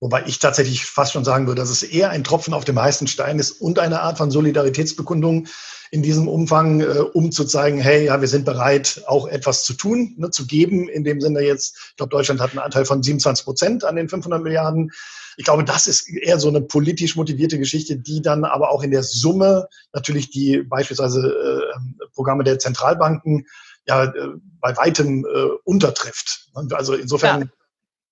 [0.00, 3.08] Wobei ich tatsächlich fast schon sagen würde, dass es eher ein Tropfen auf dem heißen
[3.08, 5.48] Stein ist und eine Art von Solidaritätsbekundung
[5.90, 9.74] in diesem Umfang, äh, um zu zeigen, hey, ja, wir sind bereit, auch etwas zu
[9.74, 10.88] tun, ne, zu geben.
[10.88, 14.08] In dem Sinne jetzt, ich glaube, Deutschland hat einen Anteil von 27 Prozent an den
[14.08, 14.92] 500 Milliarden.
[15.36, 18.90] Ich glaube, das ist eher so eine politisch motivierte Geschichte, die dann aber auch in
[18.90, 23.46] der Summe natürlich die beispielsweise äh, Programme der Zentralbanken
[23.86, 24.28] ja äh,
[24.60, 26.50] bei weitem äh, untertrifft.
[26.54, 27.40] Also insofern.
[27.42, 27.48] Ja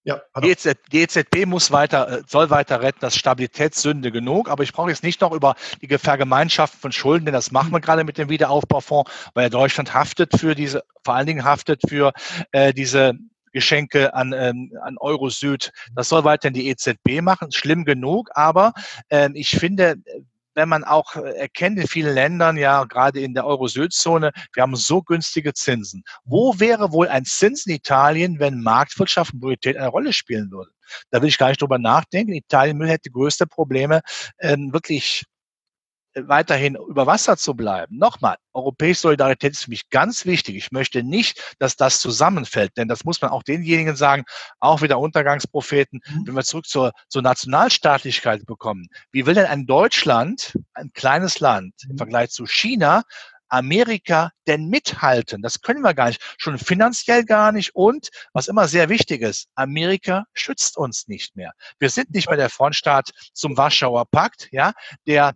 [0.07, 4.49] ja, die EZB muss weiter, äh, soll weiter retten, das Stabilitätssünde genug.
[4.49, 7.81] Aber ich brauche jetzt nicht noch über die Vergemeinschaften von Schulden, denn das machen wir
[7.81, 12.12] gerade mit dem Wiederaufbaufonds, weil Deutschland haftet für diese, vor allen Dingen haftet für
[12.53, 13.14] äh, diese
[13.51, 15.73] Geschenke an, ähm, an Euro Süd.
[15.97, 17.51] Das soll weiterhin die EZB machen.
[17.51, 18.75] Schlimm genug, aber
[19.09, 19.97] äh, ich finde,
[20.57, 24.75] wenn man auch äh, erkennt in vielen Ländern, ja, gerade in der Euro-Süd-Zone, wir haben
[24.75, 26.03] so günstige Zinsen.
[26.25, 30.71] Wo wäre wohl ein Zins in Italien, wenn Marktwirtschaft und Mobilität eine Rolle spielen würde?
[31.11, 32.33] Da will ich gar nicht drüber nachdenken.
[32.33, 34.01] Italien hätte größte Probleme,
[34.40, 35.25] ähm, wirklich
[36.17, 37.99] weiterhin über Wasser zu bleiben.
[37.99, 40.57] Nochmal, europäische Solidarität ist für mich ganz wichtig.
[40.57, 44.25] Ich möchte nicht, dass das zusammenfällt, denn das muss man auch denjenigen sagen,
[44.59, 46.27] auch wieder Untergangspropheten, mhm.
[46.27, 48.87] wenn wir zurück zur, zur Nationalstaatlichkeit bekommen.
[49.13, 51.99] Wie will denn ein Deutschland, ein kleines Land im mhm.
[51.99, 53.03] Vergleich zu China,
[53.49, 55.43] Amerika denn mithalten?
[55.43, 56.23] Das können wir gar nicht.
[56.39, 57.75] Schon finanziell gar nicht.
[57.75, 61.53] Und was immer sehr wichtig ist, Amerika schützt uns nicht mehr.
[61.79, 64.73] Wir sind nicht mehr der Frontstaat zum Warschauer Pakt, ja,
[65.07, 65.35] der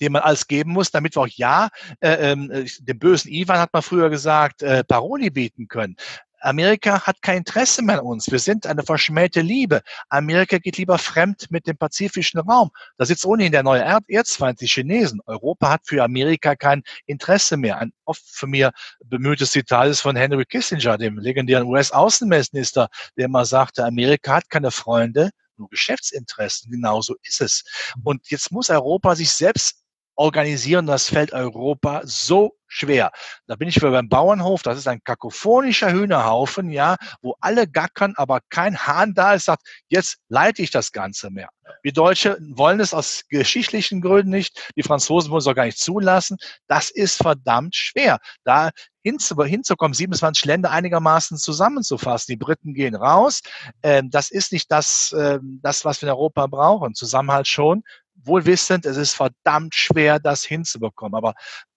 [0.00, 1.68] dem man alles geben muss, damit wir auch ja
[2.00, 5.96] äh, äh, dem bösen Ivan hat man früher gesagt, äh, Paroli bieten können.
[6.40, 8.30] Amerika hat kein Interesse mehr an uns.
[8.30, 9.82] Wir sind eine verschmähte Liebe.
[10.08, 12.70] Amerika geht lieber fremd mit dem pazifischen Raum.
[12.98, 15.20] Da sitzt ohnehin der neue er Erzfeind, die Chinesen.
[15.26, 17.78] Europa hat für Amerika kein Interesse mehr.
[17.78, 18.72] Ein oft für mir
[19.04, 24.70] bemühtes Zitat ist von Henry Kissinger, dem legendären US-Außenminister, der immer sagte, Amerika hat keine
[24.70, 26.70] Freunde, nur Geschäftsinteressen.
[26.70, 27.64] Genauso ist es.
[28.04, 29.82] Und jetzt muss Europa sich selbst
[30.16, 33.12] organisieren, das fällt Europa so schwer.
[33.46, 38.14] Da bin ich wieder beim Bauernhof, das ist ein kakophonischer Hühnerhaufen, ja, wo alle gackern,
[38.16, 41.48] aber kein Hahn da ist, sagt, jetzt leite ich das Ganze mehr.
[41.82, 45.78] Wir Deutsche wollen es aus geschichtlichen Gründen nicht, die Franzosen wollen es auch gar nicht
[45.78, 46.36] zulassen.
[46.66, 48.18] Das ist verdammt schwer.
[48.44, 48.70] Da
[49.02, 52.32] hinzukommen, 27 Länder einigermaßen zusammenzufassen.
[52.32, 53.40] Die Briten gehen raus.
[53.84, 56.94] Ähm, das ist nicht das, ähm, das, was wir in Europa brauchen.
[56.94, 57.84] Zusammenhalt schon,
[58.26, 61.14] wohl wissend, es ist verdammt schwer, das hinzubekommen.
[61.14, 61.34] Aber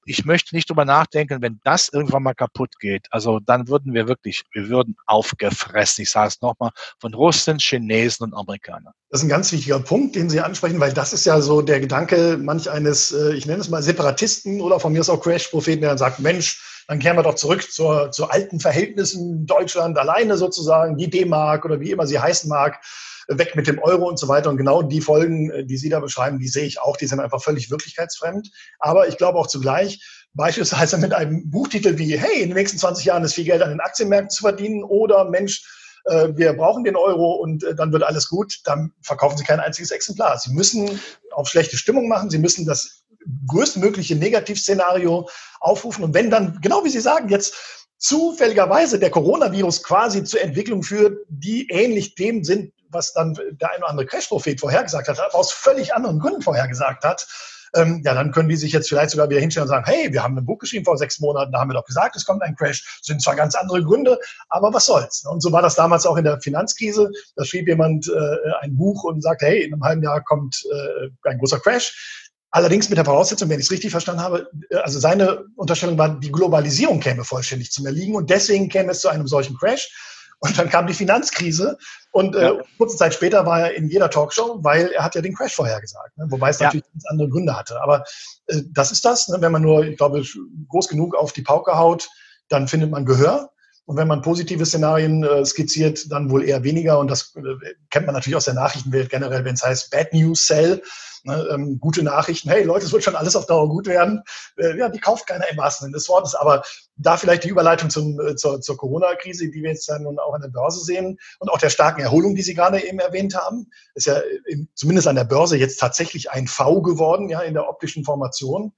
[0.09, 3.07] ich möchte nicht drüber nachdenken, wenn das irgendwann mal kaputt geht.
[3.11, 8.25] Also dann würden wir wirklich, wir würden aufgefressen, ich sage es nochmal, von Russen, Chinesen
[8.25, 8.93] und Amerikanern.
[9.09, 11.79] Das ist ein ganz wichtiger Punkt, den Sie ansprechen, weil das ist ja so der
[11.79, 15.81] Gedanke manch eines, äh, ich nenne es mal Separatisten oder von mir ist auch Crash-Propheten,
[15.81, 20.37] der dann sagt, Mensch, dann kehren wir doch zurück zur, zu alten Verhältnissen Deutschland alleine
[20.37, 22.81] sozusagen, die D-Mark oder wie immer sie heißen mag
[23.29, 24.49] weg mit dem Euro und so weiter.
[24.49, 26.97] Und genau die Folgen, äh, die Sie da beschreiben, die sehe ich auch.
[26.97, 28.51] Die sind einfach völlig wirklichkeitsfremd.
[28.79, 33.05] Aber ich glaube auch zugleich, beispielsweise mit einem Buchtitel wie, hey, in den nächsten 20
[33.05, 35.63] Jahren ist viel Geld an den Aktienmärkten zu verdienen oder Mensch,
[36.05, 39.59] äh, wir brauchen den Euro und äh, dann wird alles gut, dann verkaufen Sie kein
[39.59, 40.37] einziges Exemplar.
[40.37, 40.99] Sie müssen
[41.31, 43.03] auf schlechte Stimmung machen, Sie müssen das
[43.47, 46.03] größtmögliche Negativszenario aufrufen.
[46.03, 47.53] Und wenn dann, genau wie Sie sagen, jetzt
[47.97, 53.79] zufälligerweise der Coronavirus quasi zur Entwicklung führt, die ähnlich dem sind, was dann der ein
[53.79, 57.27] oder andere Crash-Prophet vorhergesagt hat, aus völlig anderen Gründen vorhergesagt hat,
[57.75, 60.23] ähm, ja, dann können die sich jetzt vielleicht sogar wieder hinstellen und sagen, hey, wir
[60.23, 62.55] haben ein Buch geschrieben vor sechs Monaten, da haben wir doch gesagt, es kommt ein
[62.55, 62.99] Crash.
[63.01, 65.25] Sind zwar ganz andere Gründe, aber was soll's.
[65.25, 67.11] Und so war das damals auch in der Finanzkrise.
[67.35, 71.29] Da schrieb jemand äh, ein Buch und sagt, hey, in einem halben Jahr kommt äh,
[71.29, 72.27] ein großer Crash.
[72.51, 76.19] Allerdings mit der Voraussetzung, wenn ich es richtig verstanden habe, äh, also seine Unterstellung war,
[76.19, 79.91] die Globalisierung käme vollständig zum Erliegen und deswegen käme es zu einem solchen Crash.
[80.39, 81.77] Und dann kam die Finanzkrise
[82.11, 85.35] und äh, kurze Zeit später war er in jeder Talkshow, weil er hat ja den
[85.35, 86.27] Crash vorhergesagt, ne?
[86.29, 86.67] wobei es ja.
[86.67, 87.81] natürlich ganz andere Gründe hatte.
[87.81, 88.05] Aber
[88.47, 89.37] äh, das ist das, ne?
[89.41, 90.23] wenn man nur, ich glaube,
[90.69, 92.09] groß genug auf die Pauke haut,
[92.47, 93.51] dann findet man Gehör.
[93.85, 96.99] Und wenn man positive Szenarien äh, skizziert, dann wohl eher weniger.
[96.99, 100.45] Und das äh, kennt man natürlich aus der Nachrichtenwelt generell, wenn es heißt Bad News
[100.45, 100.81] Sell.
[101.23, 104.23] Ne, ähm, gute Nachrichten, hey Leute, es wird schon alles auf Dauer gut werden.
[104.57, 106.33] Äh, ja, die kauft keiner im wahrsten Sinne des Wortes.
[106.33, 106.63] Aber
[106.95, 110.33] da vielleicht die Überleitung zum, äh, zur, zur Corona-Krise, die wir jetzt dann nun auch
[110.33, 113.69] an der Börse sehen und auch der starken Erholung, die Sie gerade eben erwähnt haben,
[113.95, 117.67] ist ja in, zumindest an der Börse jetzt tatsächlich ein V geworden, ja, in der
[117.67, 118.73] optischen Formation.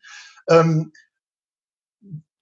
[0.50, 0.92] Ähm,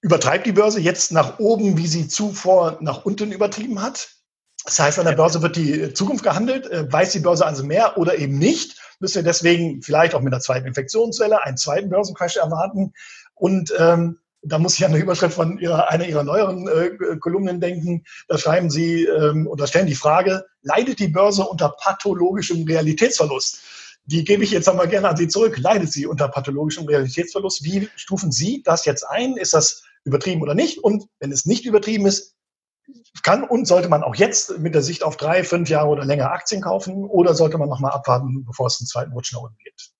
[0.02, 4.19] übertreibt die Börse jetzt nach oben, wie sie zuvor nach unten übertrieben hat?
[4.66, 6.70] Das heißt, an der Börse wird die Zukunft gehandelt.
[6.70, 8.80] Äh, weiß die Börse also mehr oder eben nicht?
[9.00, 12.94] Müssen wir deswegen vielleicht auch mit einer zweiten Infektionswelle einen zweiten Börsencrash erwarten?
[13.36, 17.60] Und ähm, da muss ich an eine Überschrift von ihrer, einer ihrer neueren äh, Kolumnen
[17.60, 18.04] denken.
[18.28, 23.60] Da schreiben Sie ähm, oder stellen die Frage, leidet die Börse unter pathologischem Realitätsverlust?
[24.06, 25.58] Die gebe ich jetzt einmal gerne an Sie zurück.
[25.58, 27.64] Leidet sie unter pathologischem Realitätsverlust?
[27.64, 29.38] Wie stufen Sie das jetzt ein?
[29.38, 30.80] Ist das übertrieben oder nicht?
[30.80, 32.36] Und wenn es nicht übertrieben ist,
[33.24, 36.32] kann und sollte man auch jetzt mit der Sicht auf drei, fünf Jahre oder länger
[36.32, 39.92] Aktien kaufen oder sollte man nochmal abwarten, bevor es einen zweiten Rutsch nach unten gibt?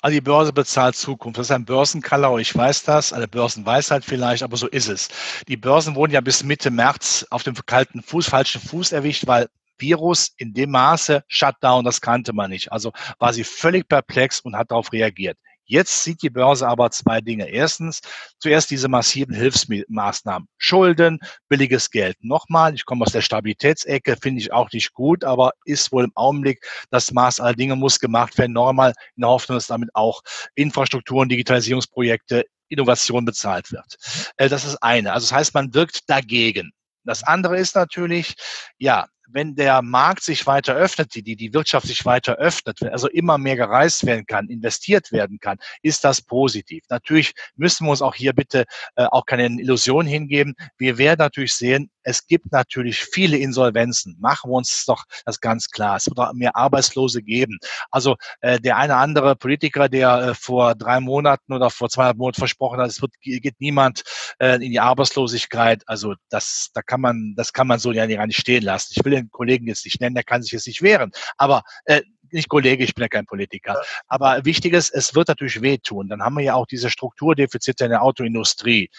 [0.00, 1.38] Also die Börse bezahlt Zukunft.
[1.38, 5.08] Das ist ein Börsenkaller, ich weiß das, eine Börsenweisheit vielleicht, aber so ist es.
[5.48, 9.48] Die Börsen wurden ja bis Mitte März auf dem kalten Fuß, falschen Fuß erwischt, weil
[9.78, 12.72] Virus in dem Maße Shutdown, das kannte man nicht.
[12.72, 15.38] Also war sie völlig perplex und hat darauf reagiert.
[15.70, 17.48] Jetzt sieht die Börse aber zwei Dinge.
[17.48, 18.00] Erstens,
[18.40, 20.48] zuerst diese massiven Hilfsmaßnahmen.
[20.58, 22.16] Schulden, billiges Geld.
[22.22, 26.12] Nochmal, ich komme aus der Stabilitätsecke, finde ich auch nicht gut, aber ist wohl im
[26.16, 28.52] Augenblick das Maß aller Dinge muss gemacht werden.
[28.52, 30.22] Normal in der Hoffnung, dass damit auch
[30.56, 33.96] Infrastrukturen, Digitalisierungsprojekte, Innovation bezahlt wird.
[34.38, 35.12] Äh, das ist eine.
[35.12, 36.72] Also das heißt, man wirkt dagegen.
[37.04, 38.34] Das andere ist natürlich,
[38.78, 43.38] ja, wenn der Markt sich weiter öffnet, die, die Wirtschaft sich weiter öffnet, also immer
[43.38, 46.84] mehr gereist werden kann, investiert werden kann, ist das positiv.
[46.88, 48.64] Natürlich müssen wir uns auch hier bitte
[48.96, 50.54] äh, auch keine Illusion hingeben.
[50.78, 54.16] Wir werden natürlich sehen, es gibt natürlich viele Insolvenzen.
[54.20, 55.96] Machen wir uns doch das ganz klar.
[55.96, 57.58] Es wird auch mehr Arbeitslose geben.
[57.90, 62.38] Also äh, der eine andere Politiker, der äh, vor drei Monaten oder vor zweieinhalb Monaten
[62.38, 64.02] versprochen hat, es wird, geht niemand
[64.38, 65.82] äh, in die Arbeitslosigkeit.
[65.86, 68.94] Also das, da kann man, das kann man so ja nicht stehen lassen.
[68.96, 71.12] Ich will den Kollegen jetzt nicht nennen, der kann sich jetzt nicht wehren.
[71.36, 73.80] Aber äh, nicht Kollege, ich bin ja kein Politiker.
[74.08, 76.08] Aber wichtig ist, es wird natürlich wehtun.
[76.08, 78.90] Dann haben wir ja auch diese Strukturdefizite in der Autoindustrie.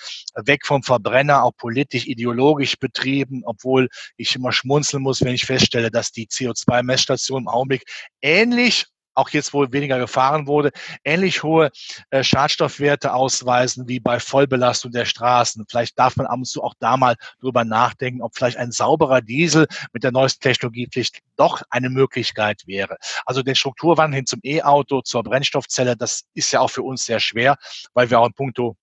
[0.46, 5.91] Weg vom Verbrenner, auch politisch, ideologisch betrieben, obwohl ich immer schmunzeln muss, wenn ich feststelle,
[5.91, 7.84] dass die CO2-Messstation im Augenblick
[8.22, 10.71] ähnlich auch jetzt, wo weniger gefahren wurde,
[11.04, 11.71] ähnlich hohe
[12.10, 15.65] äh, Schadstoffwerte ausweisen wie bei Vollbelastung der Straßen.
[15.69, 19.21] Vielleicht darf man ab und zu auch da mal drüber nachdenken, ob vielleicht ein sauberer
[19.21, 22.97] Diesel mit der neuesten Technologiepflicht doch eine Möglichkeit wäre.
[23.26, 27.19] Also den Strukturwandel hin zum E-Auto, zur Brennstoffzelle, das ist ja auch für uns sehr
[27.19, 27.58] schwer,
[27.93, 28.76] weil wir auch in puncto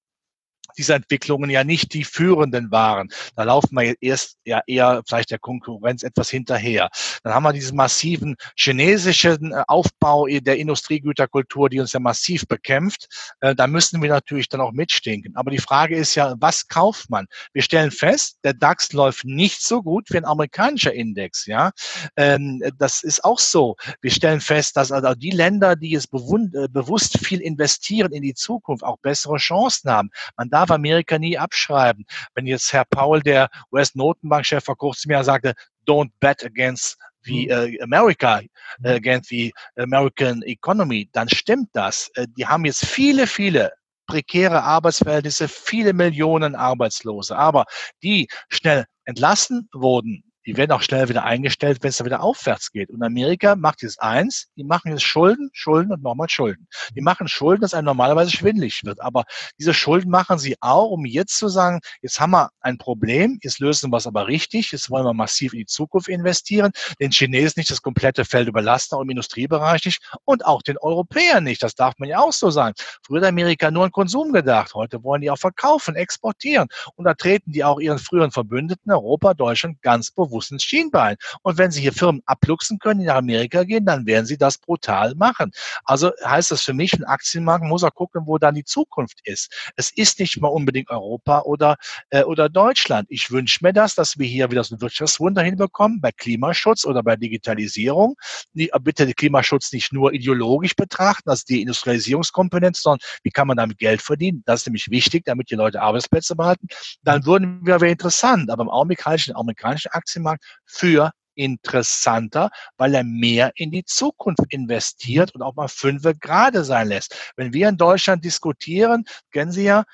[0.78, 3.08] dieser Entwicklungen ja nicht die führenden waren.
[3.36, 6.88] Da laufen wir erst ja eher vielleicht der Konkurrenz etwas hinterher.
[7.22, 13.08] Dann haben wir diesen massiven chinesischen äh, Aufbau der Industriegüterkultur, die uns ja massiv bekämpft.
[13.40, 15.36] Äh, da müssen wir natürlich dann auch mitstinken.
[15.36, 17.26] Aber die Frage ist ja, was kauft man?
[17.52, 21.46] Wir stellen fest, der DAX läuft nicht so gut wie ein amerikanischer Index.
[21.46, 21.72] Ja,
[22.16, 23.76] ähm, das ist auch so.
[24.00, 28.34] Wir stellen fest, dass also die Länder, die es äh, bewusst viel investieren in die
[28.34, 30.10] Zukunft, auch bessere Chancen haben.
[30.36, 32.04] Man darf Amerika nie abschreiben.
[32.34, 35.54] Wenn jetzt Herr Paul, der US-Notenbankchef, vor kurzem ja sagte,
[35.86, 38.40] don't bet against the uh, America,
[38.84, 42.10] uh, against the American economy, dann stimmt das.
[42.16, 43.72] Uh, die haben jetzt viele, viele
[44.06, 47.66] prekäre Arbeitsverhältnisse, viele Millionen Arbeitslose, aber
[48.02, 52.72] die schnell entlassen wurden die werden auch schnell wieder eingestellt, wenn es da wieder aufwärts
[52.72, 52.88] geht.
[52.88, 56.66] Und Amerika macht jetzt eins, die machen jetzt Schulden, Schulden und nochmal Schulden.
[56.96, 58.98] Die machen Schulden, dass einem normalerweise schwindlig wird.
[59.02, 59.24] Aber
[59.60, 63.58] diese Schulden machen sie auch, um jetzt zu sagen, jetzt haben wir ein Problem, jetzt
[63.58, 67.60] lösen wir es aber richtig, jetzt wollen wir massiv in die Zukunft investieren, den Chinesen
[67.60, 71.62] nicht das komplette Feld überlasten, auch im Industriebereich nicht und auch den Europäern nicht.
[71.62, 72.74] Das darf man ja auch so sagen.
[73.02, 76.68] Früher hat Amerika nur an Konsum gedacht, heute wollen die auch verkaufen, exportieren.
[76.94, 81.16] Und da treten die auch ihren früheren Verbündeten, Europa, Deutschland, ganz bewusst Russen Schienbein.
[81.42, 84.58] Und wenn sie hier Firmen abluchsen können, die nach Amerika gehen, dann werden sie das
[84.58, 85.50] brutal machen.
[85.84, 89.72] Also heißt das für mich, ein Aktienmarkt muss auch gucken, wo dann die Zukunft ist.
[89.76, 91.76] Es ist nicht mal unbedingt Europa oder,
[92.10, 93.06] äh, oder Deutschland.
[93.10, 97.02] Ich wünsche mir das, dass wir hier wieder so ein Wirtschaftswunder hinbekommen bei Klimaschutz oder
[97.02, 98.14] bei Digitalisierung.
[98.52, 103.48] Die, äh, bitte den Klimaschutz nicht nur ideologisch betrachten, also die Industrialisierungskomponente, sondern wie kann
[103.48, 104.42] man damit Geld verdienen?
[104.46, 106.68] Das ist nämlich wichtig, damit die Leute Arbeitsplätze behalten.
[107.02, 108.50] Dann würden wir, wäre interessant.
[108.50, 109.04] Aber im Augenblick
[109.34, 116.02] amerikanischen Aktienmarkt für interessanter, weil er mehr in die Zukunft investiert und auch mal fünf
[116.20, 117.32] gerade sein lässt.
[117.36, 119.84] Wenn wir in Deutschland diskutieren, kennen Sie ja,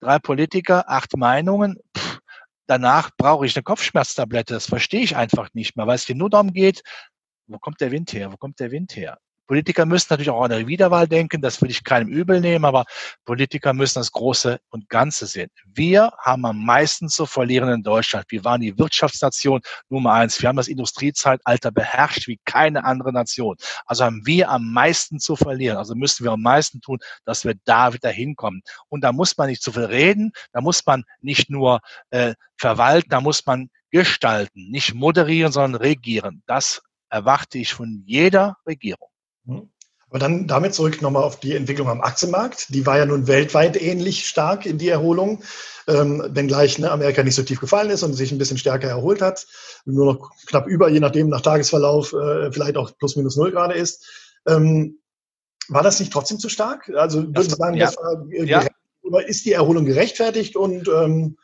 [0.00, 2.18] drei Politiker, acht Meinungen, pff,
[2.66, 4.54] danach brauche ich eine Kopfschmerztablette.
[4.54, 6.82] Das verstehe ich einfach nicht mehr, weil es hier nur darum geht,
[7.46, 8.30] wo kommt der Wind her?
[8.30, 9.18] Wo kommt der Wind her?
[9.50, 12.84] Politiker müssen natürlich auch an eine Wiederwahl denken, das will ich keinem übel nehmen, aber
[13.24, 15.50] Politiker müssen das Große und Ganze sehen.
[15.64, 18.26] Wir haben am meisten zu verlieren in Deutschland.
[18.28, 20.40] Wir waren die Wirtschaftsnation Nummer eins.
[20.40, 23.56] Wir haben das Industriezeitalter beherrscht wie keine andere Nation.
[23.86, 25.78] Also haben wir am meisten zu verlieren.
[25.78, 28.62] Also müssen wir am meisten tun, dass wir da wieder hinkommen.
[28.88, 31.80] Und da muss man nicht zu viel reden, da muss man nicht nur
[32.10, 36.44] äh, verwalten, da muss man gestalten, nicht moderieren, sondern regieren.
[36.46, 39.09] Das erwarte ich von jeder Regierung.
[39.50, 39.68] Mhm.
[40.08, 42.74] Aber dann damit zurück nochmal auf die Entwicklung am Aktienmarkt.
[42.74, 45.44] Die war ja nun weltweit ähnlich stark in die Erholung,
[45.86, 49.22] ähm, wenngleich ne, Amerika nicht so tief gefallen ist und sich ein bisschen stärker erholt
[49.22, 49.46] hat.
[49.84, 53.74] Nur noch knapp über, je nachdem, nach Tagesverlauf, äh, vielleicht auch plus minus null gerade
[53.74, 54.04] ist.
[54.48, 54.98] Ähm,
[55.68, 56.90] war das nicht trotzdem zu stark?
[56.96, 57.86] Also würde ich sagen, ja.
[57.86, 58.66] das war ja.
[59.20, 61.42] ist die Erholung gerechtfertigt und ähm, äh,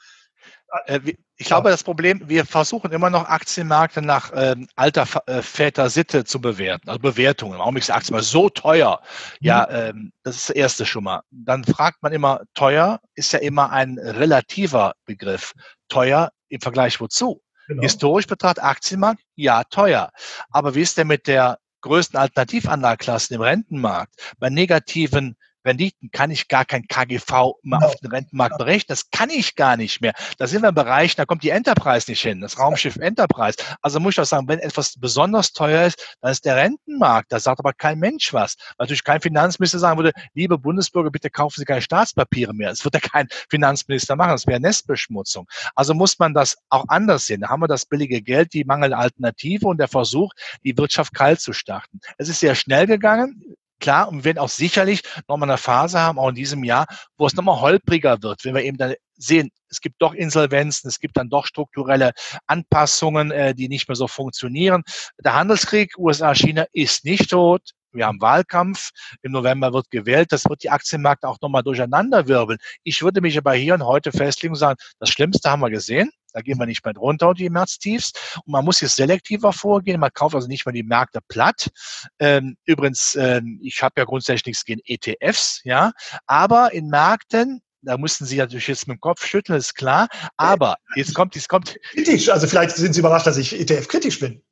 [1.37, 6.25] ich glaube, das Problem, wir versuchen immer noch Aktienmärkte nach ähm, alter äh, Väter Sitte
[6.25, 7.61] zu bewerten, also Bewertungen.
[7.61, 9.01] Augenblick ist Aktien mal so teuer.
[9.41, 9.77] Ja, mhm.
[9.77, 11.23] ähm, das ist das erste schon mal.
[11.31, 15.53] Dann fragt man immer, teuer ist ja immer ein relativer Begriff.
[15.89, 17.43] Teuer im Vergleich wozu?
[17.69, 17.83] Genau.
[17.83, 20.11] Historisch betrachtet Aktienmarkt, ja, teuer.
[20.51, 24.15] Aber wie ist denn mit der größten Alternativanlageklassen im Rentenmarkt?
[24.39, 25.37] Bei negativen
[25.67, 28.87] Renditen kann ich gar kein KGV mehr auf den Rentenmarkt berechnen.
[28.89, 30.13] Das kann ich gar nicht mehr.
[30.39, 33.59] Da sind wir im Bereich, da kommt die Enterprise nicht hin, das Raumschiff Enterprise.
[33.83, 37.33] Also muss ich auch sagen, wenn etwas besonders teuer ist, dann ist der Rentenmarkt.
[37.33, 38.57] Da sagt aber kein Mensch was.
[38.77, 42.71] Weil natürlich kein Finanzminister sagen würde, liebe Bundesbürger, bitte kaufen Sie keine Staatspapiere mehr.
[42.71, 44.31] Das wird ja kein Finanzminister machen.
[44.31, 45.47] Das wäre Nestbeschmutzung.
[45.75, 47.41] Also muss man das auch anders sehen.
[47.41, 50.33] Da haben wir das billige Geld, die mangelnde Alternative und der Versuch,
[50.65, 52.01] die Wirtschaft kalt zu starten.
[52.19, 56.19] Es ist sehr schnell gegangen klar, und wir werden auch sicherlich nochmal eine Phase haben,
[56.19, 59.81] auch in diesem Jahr, wo es nochmal holpriger wird, wenn wir eben dann sehen, es
[59.81, 62.13] gibt doch Insolvenzen, es gibt dann doch strukturelle
[62.47, 64.83] Anpassungen, äh, die nicht mehr so funktionieren.
[65.25, 67.71] Der Handelskrieg USA-China ist nicht tot.
[67.93, 68.91] Wir haben Wahlkampf.
[69.23, 70.31] Im November wird gewählt.
[70.31, 72.59] Das wird die Aktienmärkte auch nochmal durcheinander wirbeln.
[72.85, 76.11] Ich würde mich aber hier und heute festlegen und sagen, das Schlimmste haben wir gesehen.
[76.37, 78.13] Da gehen wir nicht mehr drunter und die Märztiefs.
[78.45, 79.99] Und man muss jetzt selektiver vorgehen.
[79.99, 81.71] Man kauft also nicht mehr die Märkte platt.
[82.19, 85.93] Ähm, übrigens, ähm, ich habe ja grundsätzlich nichts gegen ETFs, ja.
[86.27, 90.09] Aber in Märkten, da mussten Sie natürlich jetzt mit dem Kopf schütteln, ist klar.
[90.37, 91.79] Aber jetzt kommt, jetzt kommt.
[91.93, 92.29] Kritisch.
[92.29, 94.43] Also vielleicht sind Sie überrascht, dass ich ETF kritisch bin.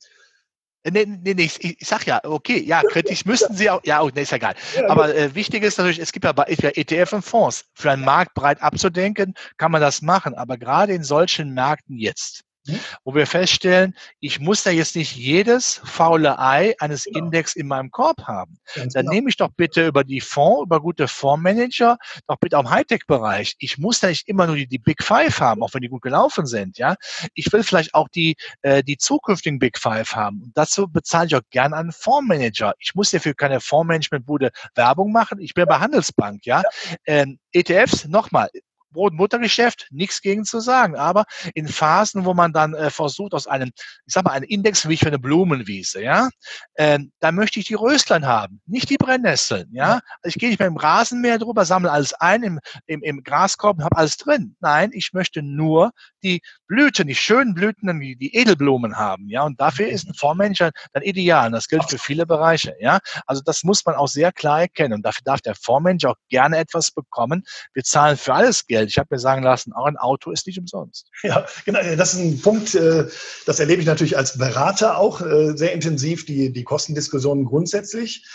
[0.90, 4.10] Nee, nee, nee, ich, ich sag ja, okay, ja, kritisch müssten sie auch, ja, oh,
[4.14, 4.54] nee, ist ja egal.
[4.88, 7.64] Aber äh, wichtig ist natürlich, es gibt ja bei ETF und Fonds.
[7.74, 10.34] Für einen Markt breit abzudenken, kann man das machen.
[10.34, 12.78] Aber gerade in solchen Märkten jetzt, hm?
[13.04, 17.26] wo wir feststellen, ich muss da jetzt nicht jedes faule Ei eines genau.
[17.26, 18.58] Index in meinem Korb haben.
[18.74, 19.14] Ganz Dann genau.
[19.14, 23.56] nehme ich doch bitte über die Fonds, über gute Fondsmanager, doch bitte auch im Hightech-Bereich.
[23.58, 26.02] Ich muss da nicht immer nur die, die, Big Five haben, auch wenn die gut
[26.02, 26.78] gelaufen sind.
[26.78, 26.96] Ja,
[27.34, 30.42] Ich will vielleicht auch die, äh, die zukünftigen Big Five haben.
[30.42, 32.74] Und dazu bezahle ich auch gern einen Fondsmanager.
[32.78, 35.38] Ich muss ja für keine Fondsmanagementbude Werbung machen.
[35.40, 36.44] Ich bin bei Handelsbank.
[36.44, 36.96] Ja, ja.
[37.06, 38.48] Ähm, ETFs, nochmal,
[38.94, 40.96] Brot- und Buttergeschäft, nichts gegen zu sagen.
[40.96, 41.24] Aber
[41.54, 43.70] in Phasen, wo man dann äh, versucht, aus einem,
[44.06, 46.30] ich sag mal, einen Index wie für eine Blumenwiese, ja,
[46.74, 50.00] äh, da möchte ich die Röslein haben, nicht die Brennnesseln, ja.
[50.22, 53.78] Also ich gehe nicht mehr im Rasenmäher drüber, sammle alles ein im, im, im Graskorb
[53.78, 54.56] und habe alles drin.
[54.60, 55.90] Nein, ich möchte nur
[56.22, 59.44] die Blüten, die schönen Blüten, die, die Edelblumen haben, ja.
[59.44, 61.46] Und dafür ist ein Fondsmanager dann ideal.
[61.46, 62.98] Und das gilt für viele Bereiche, ja.
[63.26, 64.94] Also das muss man auch sehr klar erkennen.
[64.94, 67.44] Und dafür darf der Fondsmanager auch gerne etwas bekommen.
[67.72, 68.74] Wir zahlen für alles Geld.
[68.74, 68.90] Geld.
[68.90, 71.08] Ich habe mir sagen lassen, auch ein Auto ist nicht umsonst.
[71.22, 71.80] Ja, genau.
[71.96, 73.06] Das ist ein Punkt, äh,
[73.46, 78.26] das erlebe ich natürlich als Berater auch äh, sehr intensiv, die, die Kostendiskussionen grundsätzlich.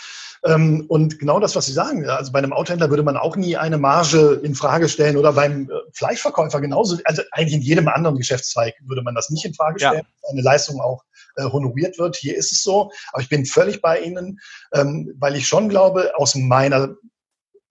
[0.44, 3.56] Ähm, und genau das, was Sie sagen, also bei einem Autohändler würde man auch nie
[3.56, 6.98] eine Marge in Frage stellen oder beim äh, Fleischverkäufer genauso.
[7.04, 10.28] Also eigentlich in jedem anderen Geschäftszweig würde man das nicht in Frage stellen, ja.
[10.30, 11.04] eine Leistung auch
[11.38, 12.16] honoriert wird.
[12.16, 14.40] Hier ist es so, aber ich bin völlig bei Ihnen,
[14.74, 16.96] ähm, weil ich schon glaube, aus meiner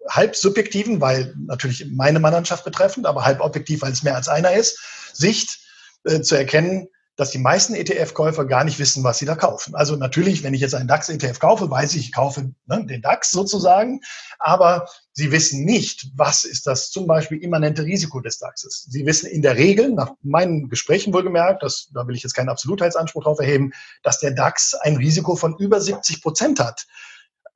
[0.10, 4.54] halb subjektiven, weil natürlich meine Mannschaft betreffend, aber halb objektiv, weil es mehr als einer
[4.54, 4.80] ist,
[5.14, 5.60] Sicht
[6.06, 6.88] äh, zu erkennen,
[7.20, 9.76] dass die meisten ETF-Käufer gar nicht wissen, was sie da kaufen.
[9.76, 13.32] Also natürlich, wenn ich jetzt einen DAX-ETF kaufe, weiß ich, ich kaufe ne, den DAX
[13.32, 14.00] sozusagen,
[14.40, 18.88] aber sie wissen nicht, was ist das zum Beispiel immanente Risiko des DAXes.
[18.90, 22.48] Sie wissen in der Regel, nach meinen Gesprächen wohlgemerkt, das, da will ich jetzt keinen
[22.48, 26.88] Absolutheitsanspruch drauf erheben, dass der DAX ein Risiko von über 70 Prozent hat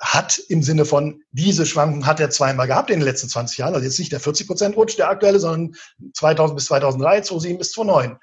[0.04, 3.74] hat im Sinne von, diese Schwankung hat er zweimal gehabt in den letzten 20 Jahren.
[3.74, 5.76] Also jetzt nicht der 40 Prozent Rutsch, der aktuelle, sondern
[6.14, 8.18] 2000 bis 2003, 2007 bis 2009.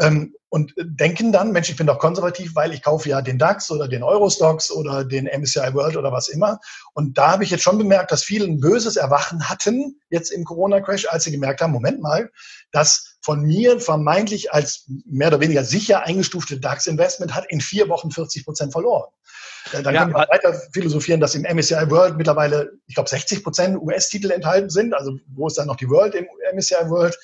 [0.00, 3.72] Ähm, und denken dann, Mensch, ich bin doch konservativ, weil ich kaufe ja den DAX
[3.72, 6.60] oder den Eurostox oder den MSCI World oder was immer.
[6.92, 10.44] Und da habe ich jetzt schon bemerkt, dass viele ein böses Erwachen hatten jetzt im
[10.44, 12.30] Corona-Crash, als sie gemerkt haben, Moment mal,
[12.70, 18.12] das von mir vermeintlich als mehr oder weniger sicher eingestufte DAX-Investment hat in vier Wochen
[18.12, 19.10] 40 Prozent verloren.
[19.72, 23.42] Äh, dann ja, können wir weiter philosophieren, dass im MSCI World mittlerweile, ich glaube, 60
[23.42, 24.94] Prozent US-Titel enthalten sind.
[24.94, 27.18] Also wo ist dann noch die World im MSCI World?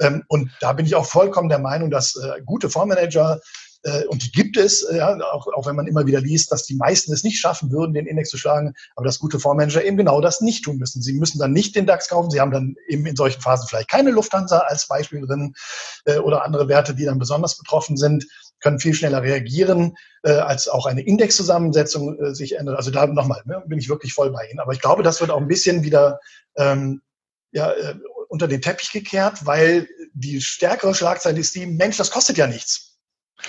[0.00, 3.40] Ähm, und da bin ich auch vollkommen der Meinung, dass äh, gute Fondsmanager
[3.84, 6.76] äh, und die gibt es, ja, auch, auch wenn man immer wieder liest, dass die
[6.76, 10.20] meisten es nicht schaffen würden, den Index zu schlagen, aber dass gute Fondsmanager eben genau
[10.20, 11.02] das nicht tun müssen.
[11.02, 13.90] Sie müssen dann nicht den DAX kaufen, sie haben dann eben in solchen Phasen vielleicht
[13.90, 15.54] keine Lufthansa als Beispiel drin
[16.04, 18.26] äh, oder andere Werte, die dann besonders betroffen sind,
[18.60, 22.76] können viel schneller reagieren, äh, als auch eine Indexzusammensetzung äh, sich ändert.
[22.76, 24.60] Also da nochmal, ne, bin ich wirklich voll bei Ihnen.
[24.60, 26.20] Aber ich glaube, das wird auch ein bisschen wieder
[26.56, 27.02] ähm,
[27.50, 27.94] ja, äh,
[28.32, 32.96] unter den Teppich gekehrt, weil die stärkere Schlagzeile ist die, Mensch, das kostet ja nichts.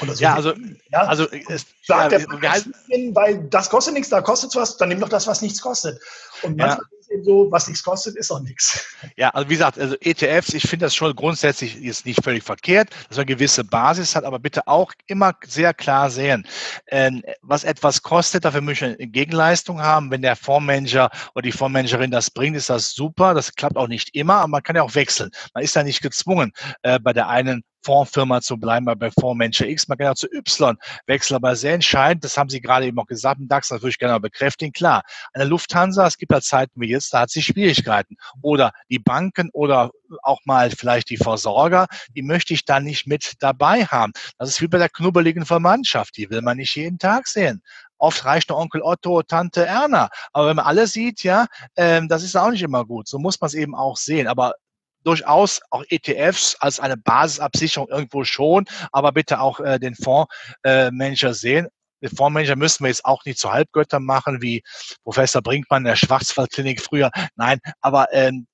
[0.02, 0.22] Oder so.
[0.22, 0.54] Ja, also,
[0.92, 2.66] ja, also es, sagt ja, der Preis,
[3.14, 6.02] weil das kostet nichts, da kostet was, dann nimm doch das, was nichts kostet.
[6.44, 7.00] Und manchmal ja.
[7.00, 8.86] ist eben so, was nichts kostet, ist auch nichts.
[9.16, 12.90] Ja, also wie gesagt, also ETFs, ich finde das schon grundsätzlich ist nicht völlig verkehrt,
[13.10, 16.48] dass man eine gewisse Basis hat, aber bitte auch immer sehr klar sehen,
[16.88, 20.10] ähm, was etwas kostet, dafür möchte ich eine Gegenleistung haben.
[20.10, 23.34] Wenn der Fondsmanager oder die Fondsmanagerin das bringt, ist das super.
[23.34, 25.30] Das klappt auch nicht immer, aber man kann ja auch wechseln.
[25.54, 29.88] Man ist ja nicht gezwungen, äh, bei der einen Fondsfirma zu bleiben, bei Fondsmanager X.
[29.88, 33.06] Man kann ja zu Y wechseln, aber sehr entscheidend, das haben Sie gerade eben auch
[33.06, 34.72] gesagt, im DAX, das würde ich gerne mal bekräftigen.
[34.74, 38.16] Klar, eine Lufthansa, es gibt ja Zeiten wie jetzt, da hat sie Schwierigkeiten.
[38.42, 43.34] Oder die Banken oder auch mal vielleicht die Versorger, die möchte ich da nicht mit
[43.40, 44.14] dabei haben.
[44.38, 47.62] Das ist wie bei der knubbeligen Verwandtschaft, die will man nicht jeden Tag sehen.
[47.98, 50.10] Oft reicht nur Onkel Otto, Tante Erna.
[50.34, 51.46] Aber wenn man alle sieht, ja,
[51.78, 53.08] ähm, das ist auch nicht immer gut.
[53.08, 54.28] So muss man es eben auch sehen.
[54.28, 54.56] Aber
[55.04, 61.34] durchaus auch ETFs als eine Basisabsicherung irgendwo schon, aber bitte auch äh, den Fondsmanager äh,
[61.34, 61.68] sehen.
[62.10, 64.64] Fondsmanager müssen wir jetzt auch nicht zu Halbgötter machen, wie
[65.04, 67.12] Professor Brinkmann in der Schwarzwaldklinik früher.
[67.36, 68.48] Nein, aber ähm,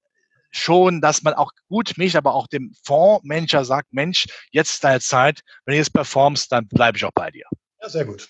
[0.52, 5.00] schon, dass man auch gut mich, aber auch dem Fondsmanager sagt, Mensch, jetzt ist deine
[5.00, 7.46] Zeit, wenn du jetzt performst, dann bleibe ich auch bei dir.
[7.82, 8.28] Ja, sehr gut.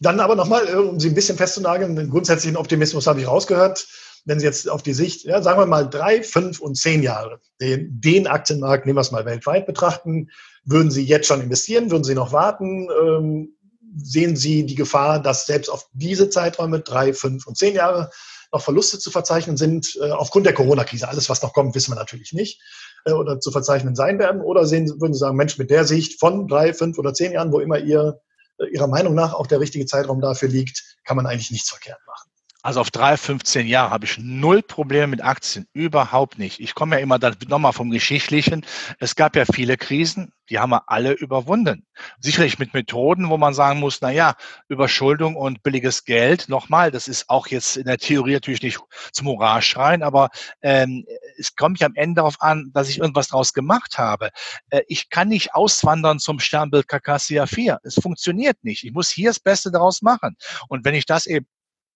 [0.00, 3.86] Dann aber nochmal, äh, um Sie ein bisschen festzunageln, den grundsätzlichen Optimismus habe ich rausgehört
[4.24, 7.40] wenn Sie jetzt auf die Sicht, ja, sagen wir mal drei, fünf und zehn Jahre,
[7.60, 10.30] den, den Aktienmarkt, nehmen wir es mal weltweit betrachten,
[10.64, 11.90] würden Sie jetzt schon investieren?
[11.90, 12.88] Würden Sie noch warten?
[13.02, 13.56] Ähm,
[13.96, 18.10] sehen Sie die Gefahr, dass selbst auf diese Zeiträume, drei, fünf und zehn Jahre,
[18.52, 21.08] noch Verluste zu verzeichnen sind, äh, aufgrund der Corona-Krise?
[21.08, 22.60] Alles, was noch kommt, wissen wir natürlich nicht,
[23.04, 24.40] äh, oder zu verzeichnen sein werden?
[24.40, 27.52] Oder sehen, würden Sie sagen, Mensch, mit der Sicht von drei, fünf oder zehn Jahren,
[27.52, 28.20] wo immer ihr,
[28.58, 32.00] äh, Ihrer Meinung nach auch der richtige Zeitraum dafür liegt, kann man eigentlich nichts verkehrt
[32.06, 32.29] machen?
[32.62, 36.60] Also auf drei, 15 Jahre habe ich null Probleme mit Aktien, überhaupt nicht.
[36.60, 38.66] Ich komme ja immer dann nochmal vom Geschichtlichen.
[38.98, 41.86] Es gab ja viele Krisen, die haben wir alle überwunden.
[42.18, 44.34] Sicherlich mit Methoden, wo man sagen muss, na ja,
[44.68, 48.80] Überschuldung und billiges Geld, nochmal, das ist auch jetzt in der Theorie natürlich nicht
[49.12, 50.28] zum Hurra schreien, aber
[50.60, 51.06] ähm,
[51.38, 54.30] es kommt ja am Ende darauf an, dass ich irgendwas draus gemacht habe.
[54.68, 57.78] Äh, ich kann nicht auswandern zum Sternbild Kakassia 4.
[57.84, 58.84] Es funktioniert nicht.
[58.84, 60.36] Ich muss hier das Beste daraus machen.
[60.68, 61.46] Und wenn ich das eben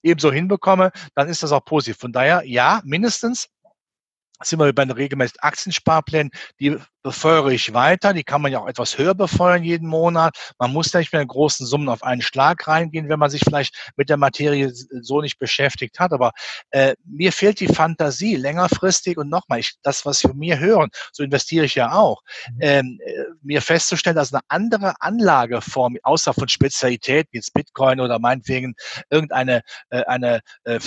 [0.05, 1.99] ebenso hinbekomme, dann ist das auch positiv.
[1.99, 3.49] Von daher, ja, mindestens
[4.43, 6.31] sind wir bei den regelmäßigen Aktiensparplänen,
[6.61, 8.13] die befeuere ich weiter.
[8.15, 10.55] Die kann man ja auch etwas höher befeuern jeden Monat.
[10.59, 13.93] Man muss da nicht mit großen Summen auf einen Schlag reingehen, wenn man sich vielleicht
[13.97, 16.13] mit der Materie so nicht beschäftigt hat.
[16.13, 16.33] Aber
[16.71, 21.23] äh, mir fehlt die Fantasie längerfristig und nochmal, ich, das, was wir mir hören, so
[21.23, 22.59] investiere ich ja auch, mhm.
[22.61, 28.19] ähm, äh, mir festzustellen, dass eine andere Anlageform, außer von Spezialität, wie jetzt Bitcoin oder
[28.19, 28.75] meinetwegen
[29.11, 29.61] irgendeine
[29.91, 30.81] äh, eine äh,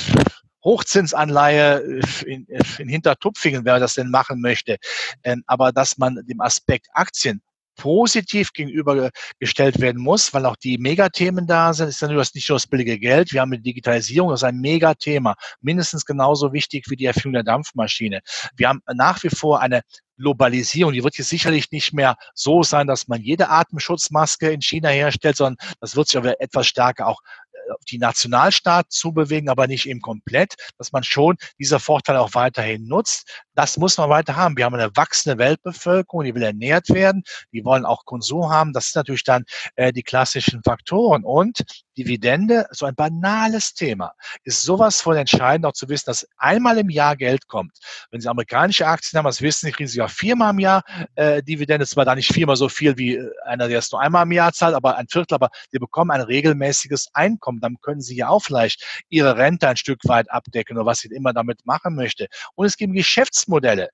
[0.68, 4.78] Hochzinsanleihe äh, in, äh, in Hintertupfingen, wer das denn machen möchte.
[5.24, 7.41] Ähm, aber dass man dem Aspekt Aktien
[7.78, 11.88] positiv gegenübergestellt werden muss, weil auch die Megathemen da sind.
[11.88, 13.32] ist ja nur das, nicht nur das billige Geld.
[13.32, 15.36] Wir haben die Digitalisierung, das ist ein Megathema.
[15.61, 18.22] Mindestens genauso wichtig wie die Erfindung der Dampfmaschine.
[18.55, 19.82] Wir haben nach wie vor eine
[20.18, 24.89] Globalisierung, die wird jetzt sicherlich nicht mehr so sein, dass man jede Atemschutzmaske in China
[24.89, 27.22] herstellt, sondern das wird sich aber etwas stärker auch
[27.89, 32.88] die Nationalstaat zu bewegen, aber nicht eben komplett, dass man schon dieser Vorteil auch weiterhin
[32.88, 33.43] nutzt.
[33.58, 34.55] Das muss man weiter haben.
[34.55, 38.72] Wir haben eine wachsende Weltbevölkerung, die will ernährt werden, die wollen auch Konsum haben.
[38.72, 39.45] Das sind natürlich dann
[39.76, 41.24] äh, die klassischen Faktoren.
[41.24, 41.64] Und
[41.97, 46.91] Dividende, so ein banales Thema, ist sowas von entscheidend, auch zu wissen, dass einmal im
[46.91, 47.72] Jahr Geld kommt.
[48.12, 50.84] Wenn Sie amerikanische Aktien haben, das wissen Sie, kriegen Sie ja viermal im Jahr
[51.16, 51.88] äh, Dividende.
[51.88, 54.53] Zwar da nicht viermal so viel wie äh, einer, der es nur einmal im Jahr
[54.53, 57.60] zahlt, aber ein Viertel, aber Sie bekommen ein regelmäßiges Einkommen.
[57.60, 61.08] Dann können Sie ja auch vielleicht Ihre Rente ein Stück weit abdecken oder was Sie
[61.08, 62.28] immer damit machen möchte.
[62.53, 62.93] Und es gibt
[63.48, 63.89] Geschäftsmodelle.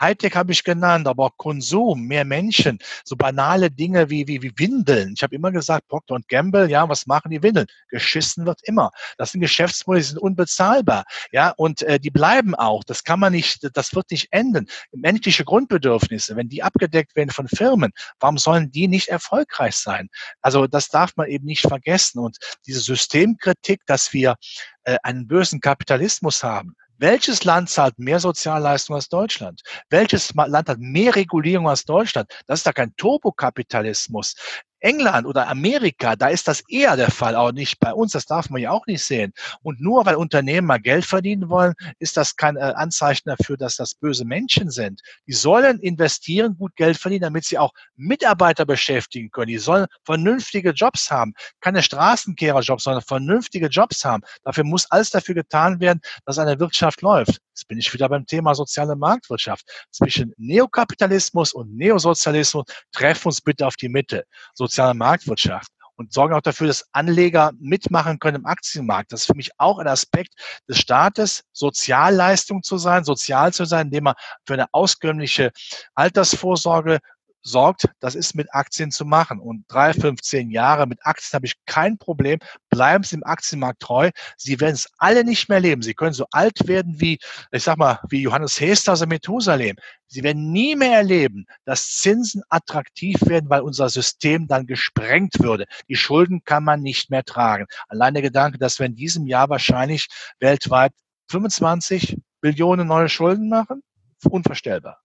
[0.00, 4.50] Hightech habe ich genannt, aber auch Konsum, mehr Menschen, so banale Dinge wie, wie, wie
[4.56, 5.12] Windeln.
[5.14, 7.66] Ich habe immer gesagt, Procter Gamble, ja, was machen die Windeln?
[7.90, 8.92] Geschissen wird immer.
[9.18, 12.82] Das sind Geschäftsmodelle, die sind unbezahlbar, ja, und äh, die bleiben auch.
[12.82, 14.68] Das kann man nicht, das wird nicht enden.
[14.90, 20.08] Menschliche Grundbedürfnisse, wenn die abgedeckt werden von Firmen, warum sollen die nicht erfolgreich sein?
[20.40, 22.20] Also das darf man eben nicht vergessen.
[22.20, 24.36] Und diese Systemkritik, dass wir
[24.84, 29.62] äh, einen bösen Kapitalismus haben, welches Land zahlt mehr Sozialleistungen als Deutschland?
[29.88, 32.30] Welches Land hat mehr Regulierung als Deutschland?
[32.46, 34.36] Das ist da kein Turbokapitalismus.
[34.80, 38.50] England oder Amerika, da ist das eher der Fall, auch nicht bei uns, das darf
[38.50, 39.32] man ja auch nicht sehen.
[39.62, 43.76] Und nur weil Unternehmen mal Geld verdienen wollen, ist das kein äh, Anzeichen dafür, dass
[43.76, 45.00] das böse Menschen sind.
[45.26, 49.48] Die sollen investieren, gut Geld verdienen, damit sie auch Mitarbeiter beschäftigen können.
[49.48, 54.22] Die sollen vernünftige Jobs haben, keine Straßenkehrerjobs, sondern vernünftige Jobs haben.
[54.42, 57.40] Dafür muss alles dafür getan werden, dass eine Wirtschaft läuft.
[57.60, 59.66] Jetzt bin ich wieder beim Thema soziale Marktwirtschaft.
[59.90, 64.24] Zwischen Neokapitalismus und Neosozialismus treffen uns bitte auf die Mitte.
[64.54, 69.12] So soziale Marktwirtschaft und sorgen auch dafür, dass Anleger mitmachen können im Aktienmarkt.
[69.12, 70.32] Das ist für mich auch ein Aspekt
[70.70, 74.14] des Staates, Sozialleistung zu sein, sozial zu sein, indem man
[74.46, 75.50] für eine auskömmliche
[75.94, 77.00] Altersvorsorge
[77.42, 79.40] sorgt, das ist mit Aktien zu machen.
[79.40, 82.38] Und drei, fünf, zehn Jahre mit Aktien habe ich kein Problem.
[82.68, 84.10] Bleiben Sie im Aktienmarkt treu.
[84.36, 85.82] Sie werden es alle nicht mehr leben.
[85.82, 87.18] Sie können so alt werden wie,
[87.50, 89.76] ich sag mal, wie Johannes Hester aus Methusalem.
[90.06, 95.66] Sie werden nie mehr erleben, dass Zinsen attraktiv werden, weil unser System dann gesprengt würde.
[95.88, 97.66] Die Schulden kann man nicht mehr tragen.
[97.88, 100.08] Allein der Gedanke, dass wir in diesem Jahr wahrscheinlich
[100.40, 100.92] weltweit
[101.30, 103.82] 25 Billionen neue Schulden machen,
[104.28, 105.00] unvorstellbar.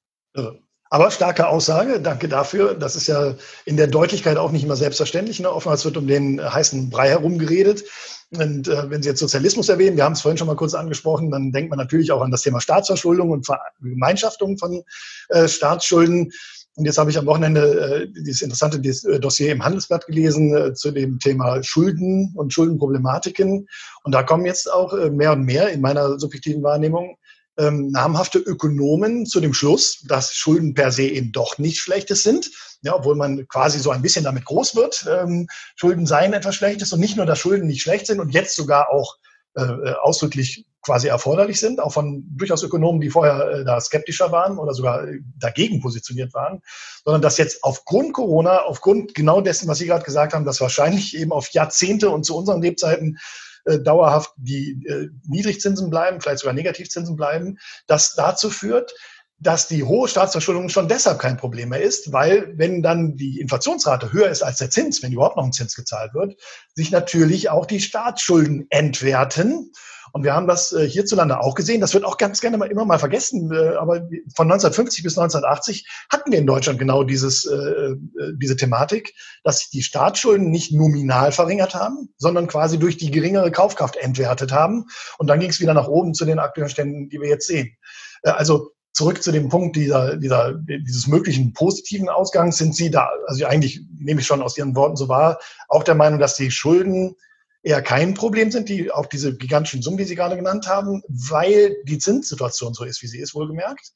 [0.96, 2.74] Aber starke Aussage, danke dafür.
[2.74, 3.34] Das ist ja
[3.66, 5.41] in der Deutlichkeit auch nicht immer selbstverständlich.
[5.41, 5.52] Ne?
[5.52, 7.84] Oftmals wird um den heißen Brei herumgeredet.
[8.32, 11.32] Und äh, wenn Sie jetzt Sozialismus erwähnen, wir haben es vorhin schon mal kurz angesprochen,
[11.32, 14.84] dann denkt man natürlich auch an das Thema Staatsverschuldung und Vergemeinschaftung von
[15.28, 16.32] äh, Staatsschulden.
[16.76, 20.74] Und jetzt habe ich am Wochenende äh, dieses interessante äh, Dossier im Handelsblatt gelesen äh,
[20.76, 23.68] zu dem Thema Schulden und Schuldenproblematiken.
[24.04, 27.18] Und da kommen jetzt auch äh, mehr und mehr in meiner subjektiven Wahrnehmung
[27.58, 32.51] ähm, namhafte Ökonomen zu dem Schluss, dass Schulden per se eben doch nicht Schlechtes sind,
[32.82, 35.08] ja, obwohl man quasi so ein bisschen damit groß wird.
[35.10, 38.56] Ähm, Schulden seien etwas Schlechtes und nicht nur, dass Schulden nicht schlecht sind und jetzt
[38.56, 39.18] sogar auch
[39.56, 44.32] äh, äh ausdrücklich quasi erforderlich sind, auch von durchaus Ökonomen, die vorher äh, da skeptischer
[44.32, 45.08] waren oder sogar
[45.39, 46.62] dagegen positioniert waren,
[47.03, 51.18] sondern dass jetzt aufgrund Corona, aufgrund genau dessen, was Sie gerade gesagt haben, dass wahrscheinlich
[51.18, 53.18] eben auf Jahrzehnte und zu unseren Lebzeiten
[53.66, 57.57] äh, dauerhaft die äh, Niedrigzinsen bleiben, vielleicht sogar Negativzinsen bleiben,
[57.88, 58.93] das dazu führt,
[59.38, 64.13] dass die hohe Staatsverschuldung schon deshalb kein Problem mehr ist, weil wenn dann die Inflationsrate
[64.13, 66.39] höher ist als der Zins, wenn überhaupt noch ein Zins gezahlt wird,
[66.74, 69.72] sich natürlich auch die Staatsschulden entwerten
[70.16, 71.82] und wir haben das äh, hierzulande auch gesehen.
[71.82, 73.51] Das wird auch ganz gerne mal immer mal vergessen.
[73.51, 73.95] Äh, aber
[74.34, 77.95] von 1950 bis 1980 hatten wir in Deutschland genau dieses, äh,
[78.36, 79.13] diese Thematik,
[79.43, 84.53] dass sich die Staatsschulden nicht nominal verringert haben, sondern quasi durch die geringere Kaufkraft entwertet
[84.53, 84.86] haben.
[85.18, 87.76] Und dann ging es wieder nach oben zu den aktuellen Ständen, die wir jetzt sehen.
[88.24, 93.45] Also zurück zu dem Punkt dieser, dieser, dieses möglichen positiven Ausgangs sind Sie da, also
[93.47, 97.18] eigentlich nehme ich schon aus Ihren Worten so wahr, auch der Meinung, dass die Schulden
[97.66, 101.76] eher kein Problem sind, die auch diese gigantischen Summen, die Sie gerade genannt haben, weil
[101.86, 103.91] die Zinssituation so ist, wie sie ist, wohlgemerkt?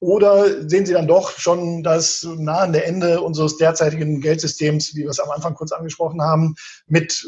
[0.00, 5.20] Oder sehen Sie dann doch schon das nahende Ende unseres derzeitigen Geldsystems, wie wir es
[5.20, 6.56] am Anfang kurz angesprochen haben,
[6.86, 7.24] mit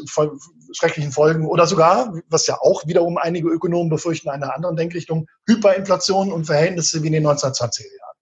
[0.73, 6.33] schrecklichen Folgen oder sogar, was ja auch wiederum einige Ökonomen befürchten, einer anderen Denkrichtung, Hyperinflation
[6.33, 8.14] und Verhältnisse wie in den 1920er Jahren?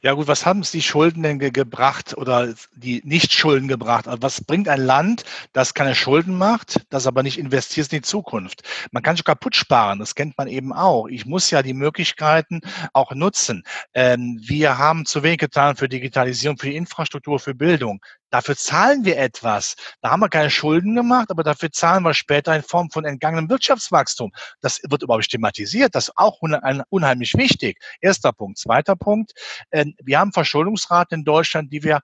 [0.00, 4.08] Ja gut, was haben es die Schulden denn ge gebracht oder die Nicht-Schulden gebracht?
[4.08, 8.02] Also was bringt ein Land, das keine Schulden macht, das aber nicht investiert in die
[8.02, 8.62] Zukunft?
[8.90, 11.06] Man kann schon kaputt sparen, das kennt man eben auch.
[11.08, 12.60] Ich muss ja die Möglichkeiten
[12.92, 13.64] auch nutzen.
[13.94, 18.00] Ähm, wir haben zu wenig getan für Digitalisierung, für die Infrastruktur, für Bildung.
[18.32, 19.76] Dafür zahlen wir etwas.
[20.00, 23.50] Da haben wir keine Schulden gemacht, aber dafür zahlen wir später in Form von entgangenem
[23.50, 24.32] Wirtschaftswachstum.
[24.62, 25.94] Das wird überhaupt thematisiert.
[25.94, 27.78] Das ist auch unheimlich wichtig.
[28.00, 28.56] Erster Punkt.
[28.56, 29.32] Zweiter Punkt.
[29.72, 32.00] Ähm, wir haben Verschuldungsraten in Deutschland, die wir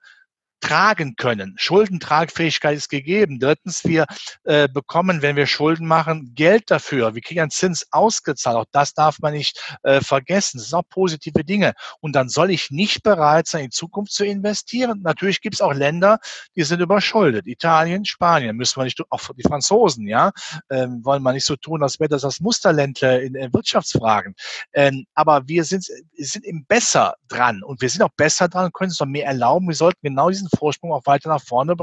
[0.61, 1.55] tragen können.
[1.57, 3.39] Schuldentragfähigkeit ist gegeben.
[3.39, 4.05] Drittens, wir
[4.43, 7.15] äh, bekommen, wenn wir Schulden machen, Geld dafür.
[7.15, 8.57] Wir kriegen einen Zins ausgezahlt.
[8.57, 10.57] Auch das darf man nicht äh, vergessen.
[10.57, 11.73] Das sind auch positive Dinge.
[11.99, 15.01] Und dann soll ich nicht bereit sein, in Zukunft zu investieren.
[15.03, 16.19] Natürlich gibt es auch Länder,
[16.55, 17.47] die sind überschuldet.
[17.47, 20.31] Italien, Spanien, müssen wir nicht, auch die Franzosen, ja,
[20.69, 24.35] ähm, wollen wir nicht so tun, als wäre das das Musterländler in, in Wirtschaftsfragen.
[24.73, 25.85] Ähm, aber wir sind,
[26.17, 29.67] sind eben besser dran und wir sind auch besser dran, können uns noch mehr erlauben.
[29.67, 31.75] Wir sollten genau diesen Vorsprung auch weiter nach vorne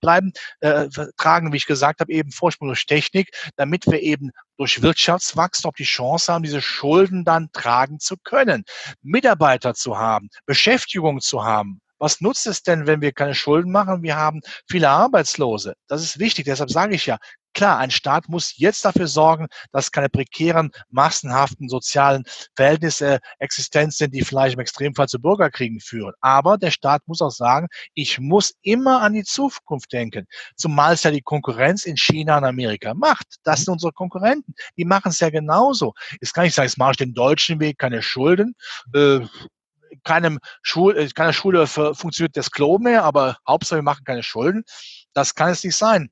[0.00, 4.82] bleiben, äh, tragen, wie ich gesagt habe, eben Vorsprung durch Technik, damit wir eben durch
[4.82, 8.64] Wirtschaftswachstum auch die Chance haben, diese Schulden dann tragen zu können,
[9.02, 14.02] Mitarbeiter zu haben, Beschäftigung zu haben, was nutzt es denn, wenn wir keine Schulden machen?
[14.02, 15.74] Wir haben viele Arbeitslose.
[15.88, 16.44] Das ist wichtig.
[16.44, 17.18] Deshalb sage ich ja,
[17.54, 22.24] klar, ein Staat muss jetzt dafür sorgen, dass keine prekären, massenhaften sozialen
[22.54, 26.14] Verhältnisse existent sind, die vielleicht im Extremfall zu Bürgerkriegen führen.
[26.20, 30.26] Aber der Staat muss auch sagen, ich muss immer an die Zukunft denken.
[30.56, 33.26] Zumal es ja die Konkurrenz in China und Amerika macht.
[33.44, 34.54] Das sind unsere Konkurrenten.
[34.76, 35.94] Die machen es ja genauso.
[36.20, 38.54] Jetzt kann ich sagen, jetzt mache ich den deutschen Weg, keine Schulden.
[38.94, 39.20] Äh,
[40.04, 44.64] keinem Schul, äh, keiner Schule funktioniert das Klo mehr, aber Hauptsache wir machen keine Schulden.
[45.12, 46.10] Das kann es nicht sein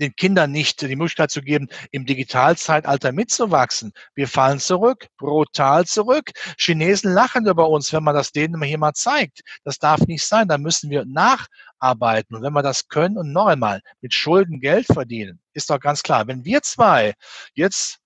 [0.00, 3.92] den Kindern nicht die Möglichkeit zu geben, im Digitalzeitalter mitzuwachsen.
[4.14, 6.30] Wir fallen zurück, brutal zurück.
[6.58, 9.42] Chinesen lachen über uns, wenn man das denen hier mal zeigt.
[9.64, 10.48] Das darf nicht sein.
[10.48, 12.36] Da müssen wir nacharbeiten.
[12.36, 16.02] Und wenn wir das können und noch einmal mit Schulden Geld verdienen, ist doch ganz
[16.02, 16.26] klar.
[16.26, 17.14] Wenn wir zwei
[17.54, 17.99] jetzt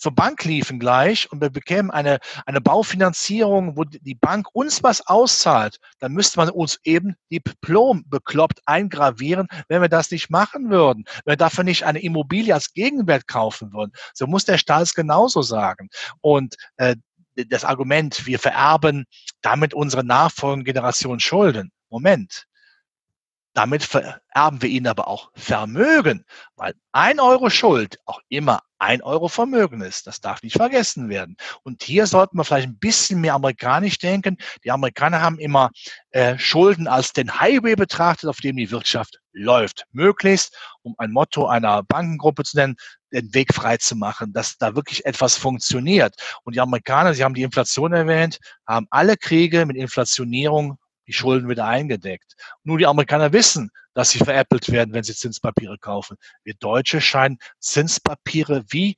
[0.00, 5.06] zur Bank liefen gleich und wir bekämen eine, eine Baufinanzierung, wo die Bank uns was
[5.06, 11.04] auszahlt, dann müsste man uns eben Diplom bekloppt eingravieren, wenn wir das nicht machen würden.
[11.24, 13.92] Wenn wir dafür nicht eine Immobilie als Gegenwert kaufen würden.
[14.14, 15.90] So muss der Staat es genauso sagen.
[16.22, 16.96] Und äh,
[17.34, 19.04] das Argument, wir vererben
[19.42, 21.70] damit unsere nachfolgenden Generationen Schulden.
[21.90, 22.46] Moment.
[23.52, 26.24] Damit vererben wir ihnen aber auch Vermögen,
[26.54, 30.06] weil ein Euro Schuld auch immer ein Euro Vermögen ist.
[30.06, 31.36] Das darf nicht vergessen werden.
[31.64, 34.36] Und hier sollten wir vielleicht ein bisschen mehr amerikanisch denken.
[34.64, 35.70] Die Amerikaner haben immer
[36.10, 39.84] äh, Schulden als den Highway betrachtet, auf dem die Wirtschaft läuft.
[39.92, 42.76] Möglichst, um ein Motto einer Bankengruppe zu nennen,
[43.12, 46.14] den Weg frei zu machen, dass da wirklich etwas funktioniert.
[46.44, 50.78] Und die Amerikaner, Sie haben die Inflation erwähnt, haben alle Kriege mit Inflationierung
[51.10, 52.36] die Schulden wieder eingedeckt.
[52.62, 56.16] Nur die Amerikaner wissen, dass sie veräppelt werden, wenn sie Zinspapiere kaufen.
[56.44, 58.96] Wir Deutsche scheinen Zinspapiere wie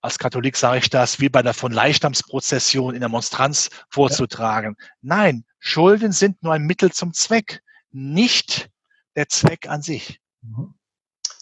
[0.00, 4.76] als Katholik sage ich das, wie bei der von Leichnamsprozession in der Monstranz vorzutragen.
[4.78, 4.86] Ja.
[5.02, 8.70] Nein, Schulden sind nur ein Mittel zum Zweck, nicht
[9.16, 10.20] der Zweck an sich.
[10.42, 10.74] Mhm.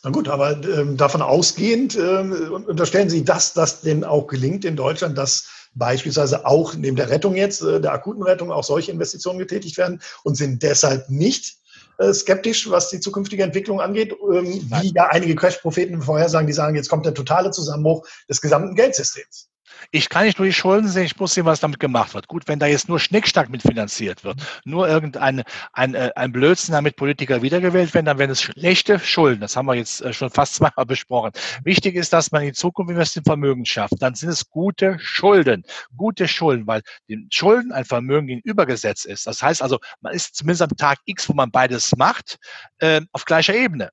[0.03, 4.75] Na gut, aber ähm, davon ausgehend ähm, unterstellen Sie, dass das denn auch gelingt in
[4.75, 9.39] Deutschland, dass beispielsweise auch neben der Rettung jetzt, äh, der akuten Rettung, auch solche Investitionen
[9.39, 11.59] getätigt werden und sind deshalb nicht
[11.99, 16.77] äh, skeptisch, was die zukünftige Entwicklung angeht, ähm, wie ja einige Crash-Propheten vorhersagen, die sagen,
[16.77, 19.49] jetzt kommt der totale Zusammenbruch des gesamten Geldsystems.
[19.91, 22.29] Ich kann nicht nur die Schulden sehen, ich muss sehen, was damit gemacht wird.
[22.29, 26.97] Gut, wenn da jetzt nur Schnickstack mitfinanziert wird, nur irgendein ein, äh, ein Blödsinn, damit
[26.97, 29.41] Politiker wiedergewählt werden, dann werden es schlechte Schulden.
[29.41, 31.33] Das haben wir jetzt äh, schon fast zweimal besprochen.
[31.65, 33.95] Wichtig ist, dass man in Zukunft investiert Vermögen schafft.
[34.01, 35.65] Dann sind es gute Schulden.
[35.97, 39.27] Gute Schulden, weil den Schulden ein Vermögen gegenübergesetzt ist.
[39.27, 42.39] Das heißt also, man ist zumindest am Tag X, wo man beides macht,
[42.79, 43.91] äh, auf gleicher Ebene.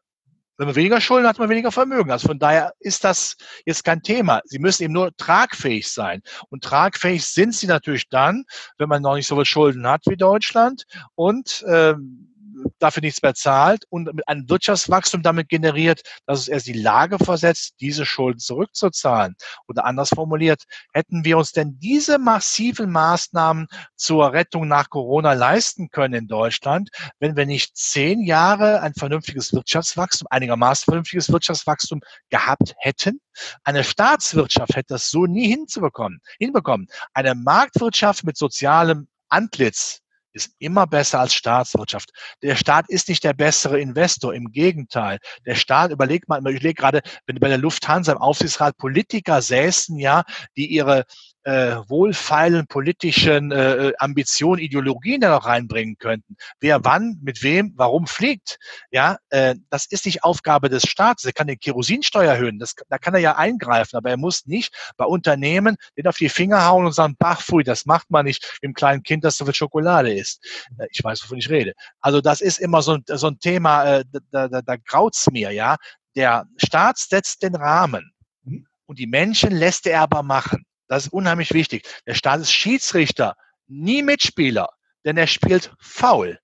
[0.57, 2.11] Wenn man weniger Schulden hat, man weniger Vermögen.
[2.11, 3.35] Also von daher ist das
[3.65, 4.41] jetzt kein Thema.
[4.45, 6.21] Sie müssen eben nur tragfähig sein.
[6.49, 8.45] Und tragfähig sind sie natürlich dann,
[8.77, 10.85] wenn man noch nicht so viel Schulden hat wie Deutschland
[11.15, 12.32] und ähm,
[12.79, 17.17] dafür nichts mehr zahlt und mit einem Wirtschaftswachstum damit generiert, dass es erst die Lage
[17.19, 19.35] versetzt, diese Schulden zurückzuzahlen.
[19.67, 25.89] Oder anders formuliert, hätten wir uns denn diese massiven Maßnahmen zur Rettung nach Corona leisten
[25.89, 26.89] können in Deutschland,
[27.19, 33.19] wenn wir nicht zehn Jahre ein vernünftiges Wirtschaftswachstum, einigermaßen vernünftiges Wirtschaftswachstum gehabt hätten?
[33.63, 36.87] Eine Staatswirtschaft hätte das so nie hinzubekommen, hinbekommen.
[37.13, 40.02] Eine Marktwirtschaft mit sozialem Antlitz,
[40.33, 42.11] ist immer besser als Staatswirtschaft.
[42.41, 45.19] Der Staat ist nicht der bessere Investor, im Gegenteil.
[45.45, 49.97] Der Staat, überlegt mal, ich lege gerade, wenn bei der Lufthansa im Aufsichtsrat Politiker säßen,
[49.97, 50.23] ja,
[50.57, 51.05] die ihre
[51.43, 56.37] äh, wohlfeilen politischen äh, Ambitionen, Ideologien da noch reinbringen könnten.
[56.59, 58.57] Wer wann, mit wem, warum fliegt,
[58.91, 61.25] ja, äh, das ist nicht Aufgabe des Staates.
[61.25, 64.73] Er kann den Kerosinsteuer erhöhen, das, da kann er ja eingreifen, aber er muss nicht
[64.97, 68.59] bei Unternehmen den auf die Finger hauen und sagen, bach, pfui, das macht man nicht
[68.61, 70.43] im kleinen Kind, das so viel Schokolade isst.
[70.77, 71.73] Äh, ich weiß, wovon ich rede.
[71.99, 75.51] Also das ist immer so ein, so ein Thema, äh, da, da, da graut's mir,
[75.51, 75.77] ja.
[76.15, 78.11] Der Staat setzt den Rahmen
[78.43, 78.67] mhm.
[78.85, 80.63] und die Menschen lässt er aber machen.
[80.87, 81.87] Das ist unheimlich wichtig.
[82.05, 83.35] Der Staat ist Schiedsrichter,
[83.67, 84.69] nie Mitspieler,
[85.05, 86.39] denn er spielt faul.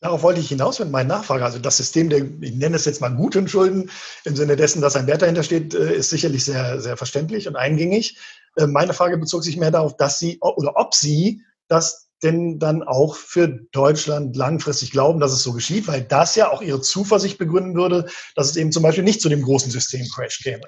[0.00, 1.44] Darauf wollte ich hinaus mit meinen Nachfrage.
[1.46, 3.90] Also das System der, ich nenne es jetzt mal guten Schulden,
[4.24, 7.56] im Sinne dessen, dass ein Wert dahinter steht, äh, ist sicherlich sehr, sehr verständlich und
[7.56, 8.18] eingängig.
[8.56, 12.82] Äh, meine Frage bezog sich mehr darauf, dass Sie oder ob Sie das denn dann
[12.82, 17.38] auch für Deutschland langfristig glauben, dass es so geschieht, weil das ja auch Ihre Zuversicht
[17.38, 20.62] begründen würde, dass es eben zum Beispiel nicht zu dem großen Systemcrash käme.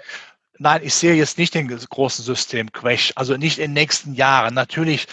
[0.59, 4.55] Nein, ich sehe jetzt nicht den großen Systemcrash, also nicht in den nächsten Jahren.
[4.55, 5.07] Natürlich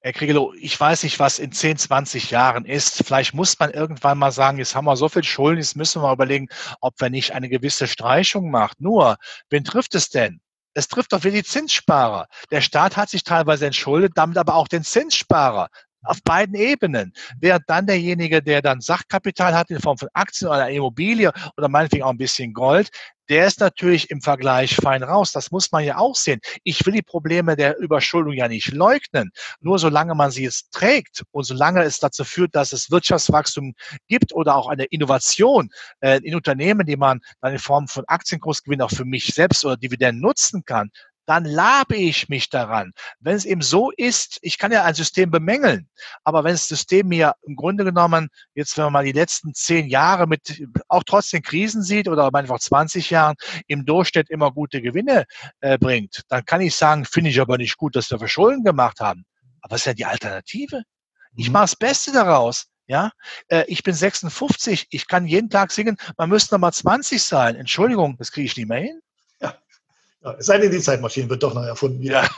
[0.00, 3.02] Herr Kriegelow, ich weiß nicht, was in 10, 20 Jahren ist.
[3.04, 6.06] Vielleicht muss man irgendwann mal sagen, jetzt haben wir so viel Schulden, jetzt müssen wir
[6.06, 6.48] mal überlegen,
[6.80, 8.76] ob wir nicht eine gewisse Streichung machen.
[8.78, 9.16] Nur,
[9.50, 10.40] wen trifft es denn?
[10.74, 12.28] Es trifft doch wieder die Zinssparer.
[12.52, 15.68] Der Staat hat sich teilweise entschuldet, damit aber auch den Zinssparer
[16.08, 17.12] auf beiden Ebenen.
[17.40, 22.04] Während dann derjenige, der dann Sachkapital hat in Form von Aktien oder Immobilie oder meinetwegen
[22.04, 22.90] auch ein bisschen Gold,
[23.28, 25.32] der ist natürlich im Vergleich fein raus.
[25.32, 26.40] Das muss man ja auch sehen.
[26.64, 29.30] Ich will die Probleme der Überschuldung ja nicht leugnen.
[29.60, 33.74] Nur solange man sie jetzt trägt und solange es dazu führt, dass es Wirtschaftswachstum
[34.08, 38.80] gibt oder auch eine Innovation äh, in Unternehmen, die man dann in Form von Aktienkursgewinn
[38.80, 40.90] auch für mich selbst oder Dividenden nutzen kann,
[41.28, 42.92] dann labe ich mich daran.
[43.20, 45.86] Wenn es eben so ist, ich kann ja ein System bemängeln,
[46.24, 49.88] aber wenn das System mir im Grunde genommen, jetzt wenn man mal die letzten zehn
[49.88, 55.26] Jahre mit auch trotzdem Krisen sieht oder einfach 20 Jahren im Durchschnitt immer gute Gewinne
[55.60, 59.00] äh, bringt, dann kann ich sagen, finde ich aber nicht gut, dass wir Verschulden gemacht
[59.00, 59.26] haben.
[59.60, 60.82] Aber was ist ja die Alternative?
[61.36, 61.52] Ich mhm.
[61.52, 62.68] mache das Beste daraus.
[62.86, 63.10] Ja,
[63.48, 67.54] äh, ich bin 56, ich kann jeden Tag singen, man müsste noch mal 20 sein.
[67.54, 69.02] Entschuldigung, das kriege ich nicht mehr hin.
[70.22, 72.02] Ja, es sei denn, die Zeitmaschine wird doch noch erfunden.
[72.02, 72.28] Ja.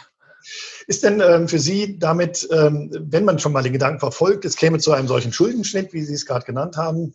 [0.86, 4.56] Ist denn ähm, für Sie damit, ähm, wenn man schon mal den Gedanken verfolgt, es
[4.56, 7.14] käme zu einem solchen Schuldenschnitt, wie Sie es gerade genannt haben,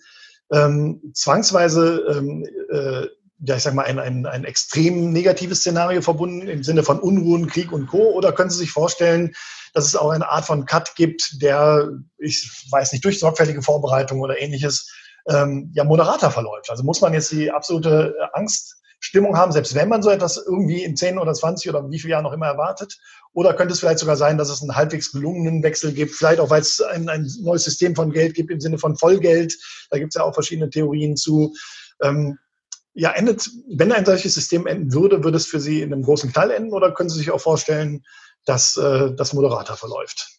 [0.51, 3.07] ähm, zwangsweise, ähm, äh,
[3.39, 7.47] ja, ich sag mal, ein, ein, ein extrem negatives Szenario verbunden im Sinne von Unruhen,
[7.47, 8.11] Krieg und Co.
[8.11, 9.33] Oder können Sie sich vorstellen,
[9.73, 14.21] dass es auch eine Art von Cut gibt, der, ich weiß nicht, durch sorgfältige Vorbereitung
[14.21, 14.89] oder ähnliches,
[15.27, 16.69] ähm, ja, moderater verläuft?
[16.69, 20.83] Also muss man jetzt die absolute Angst Stimmung haben, selbst wenn man so etwas irgendwie
[20.83, 22.97] in 10 oder 20 oder wie viele Jahren noch immer erwartet?
[23.33, 26.49] Oder könnte es vielleicht sogar sein, dass es einen halbwegs gelungenen Wechsel gibt, vielleicht auch,
[26.49, 29.55] weil es ein, ein neues System von Geld gibt im Sinne von Vollgeld.
[29.91, 31.53] Da gibt es ja auch verschiedene Theorien zu.
[32.01, 32.39] Ähm,
[32.95, 36.31] ja, endet, wenn ein solches System enden würde, würde es für Sie in einem großen
[36.31, 38.03] Knall enden oder können Sie sich auch vorstellen,
[38.45, 40.29] dass äh, das moderater verläuft?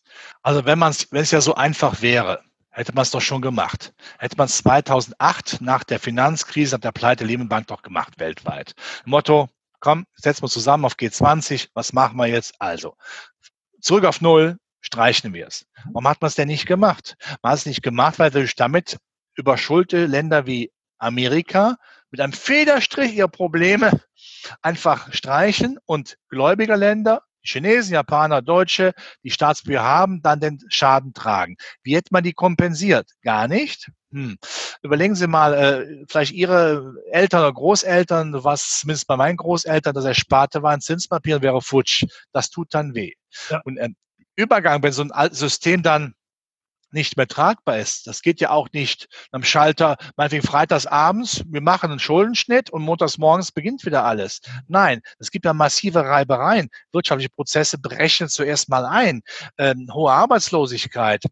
[0.43, 2.41] Also wenn man wenn es ja so einfach wäre,
[2.77, 3.95] hätte man es doch schon gemacht.
[4.19, 8.75] Hätte man es 2008 nach der Finanzkrise, nach der Pleite Lehman Bank doch gemacht weltweit.
[9.07, 9.49] Motto,
[9.81, 12.55] komm, setzen wir zusammen auf G20, was machen wir jetzt?
[12.61, 12.95] Also,
[13.81, 15.67] zurück auf Null, streichen wir es.
[15.87, 17.17] Warum hat man es denn nicht gemacht?
[17.43, 18.99] Man hat es nicht gemacht, weil durch damit
[19.37, 21.77] überschuldete Länder wie Amerika
[22.11, 24.03] mit einem Federstrich ihre Probleme
[24.61, 26.77] einfach streichen und gläubiger
[27.47, 28.93] Länder Chinesen, Japaner, Deutsche,
[29.23, 31.57] die Staatsbürger haben, dann den Schaden tragen.
[31.83, 33.11] Wie hätte man die kompensiert?
[33.23, 33.91] Gar nicht.
[34.13, 34.39] Hm.
[34.83, 40.05] Überlegen Sie mal, äh, vielleicht Ihre Eltern oder Großeltern, was zumindest bei meinen Großeltern, das
[40.05, 42.05] Ersparte war ein Zinspapier wäre futsch.
[42.33, 43.13] Das tut dann weh.
[43.51, 43.61] Ja.
[43.65, 43.89] Und äh,
[44.37, 46.15] Übergang, wenn so ein System dann
[46.91, 48.07] nicht mehr tragbar ist.
[48.07, 52.83] Das geht ja auch nicht am Schalter, meinetwegen freitags abends, wir machen einen Schuldenschnitt und
[52.83, 54.41] montags morgens beginnt wieder alles.
[54.69, 56.69] Nein, es gibt ja massive Reibereien.
[56.93, 59.23] Wirtschaftliche Prozesse brechen zuerst mal ein.
[59.59, 61.23] Ähm, hohe Arbeitslosigkeit.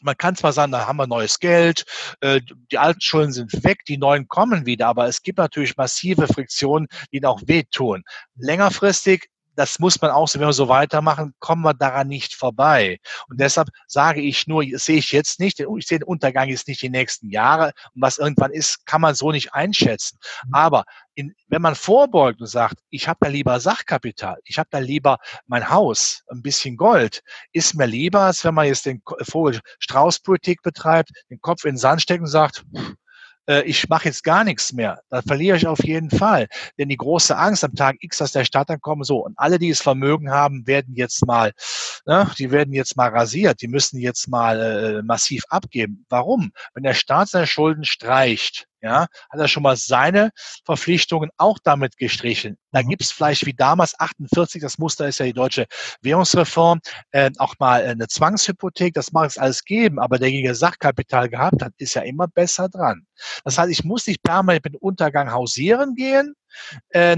[0.00, 1.84] Man kann zwar sagen, da haben wir neues Geld,
[2.20, 6.26] äh, die alten Schulden sind weg, die neuen kommen wieder, aber es gibt natürlich massive
[6.26, 8.04] Friktionen, die auch wehtun.
[8.36, 12.98] Längerfristig das muss man auch, wenn wir so weitermachen, kommen wir daran nicht vorbei.
[13.28, 16.82] Und deshalb sage ich nur, sehe ich jetzt nicht, ich sehe den Untergang jetzt nicht
[16.82, 17.72] die nächsten Jahre.
[17.94, 20.18] Und was irgendwann ist, kann man so nicht einschätzen.
[20.46, 20.54] Mhm.
[20.54, 20.84] Aber
[21.14, 25.18] in, wenn man vorbeugt und sagt, ich habe da lieber Sachkapital, ich habe da lieber
[25.46, 30.62] mein Haus, ein bisschen Gold, ist mir lieber, als wenn man jetzt den Vogel Straußpolitik
[30.62, 32.64] betreibt, den Kopf in den Sand steckt und sagt,
[33.48, 36.48] äh, ich mache jetzt gar nichts mehr, dann verliere ich auf jeden Fall.
[36.78, 39.58] Denn die große Angst am Tag X, dass der Staat dann kommt, so, und alle,
[39.58, 41.52] die es Vermögen haben, werden jetzt mal,
[42.06, 46.04] ne, die werden jetzt mal rasiert, die müssen jetzt mal äh, massiv abgeben.
[46.08, 46.52] Warum?
[46.74, 50.30] Wenn der Staat seine Schulden streicht, ja, hat er schon mal seine
[50.64, 52.58] Verpflichtungen auch damit gestrichen.
[52.70, 52.90] Da mhm.
[52.90, 55.66] gibt es vielleicht wie damals 48, das Muster ist ja die deutsche
[56.02, 56.80] Währungsreform,
[57.10, 61.72] äh, auch mal eine Zwangshypothek, das mag es alles geben, aber derjenige Sachkapital gehabt hat,
[61.78, 63.06] ist ja immer besser dran.
[63.42, 66.34] Das heißt, ich muss nicht permanent mit dem Untergang hausieren gehen,
[66.90, 67.16] äh,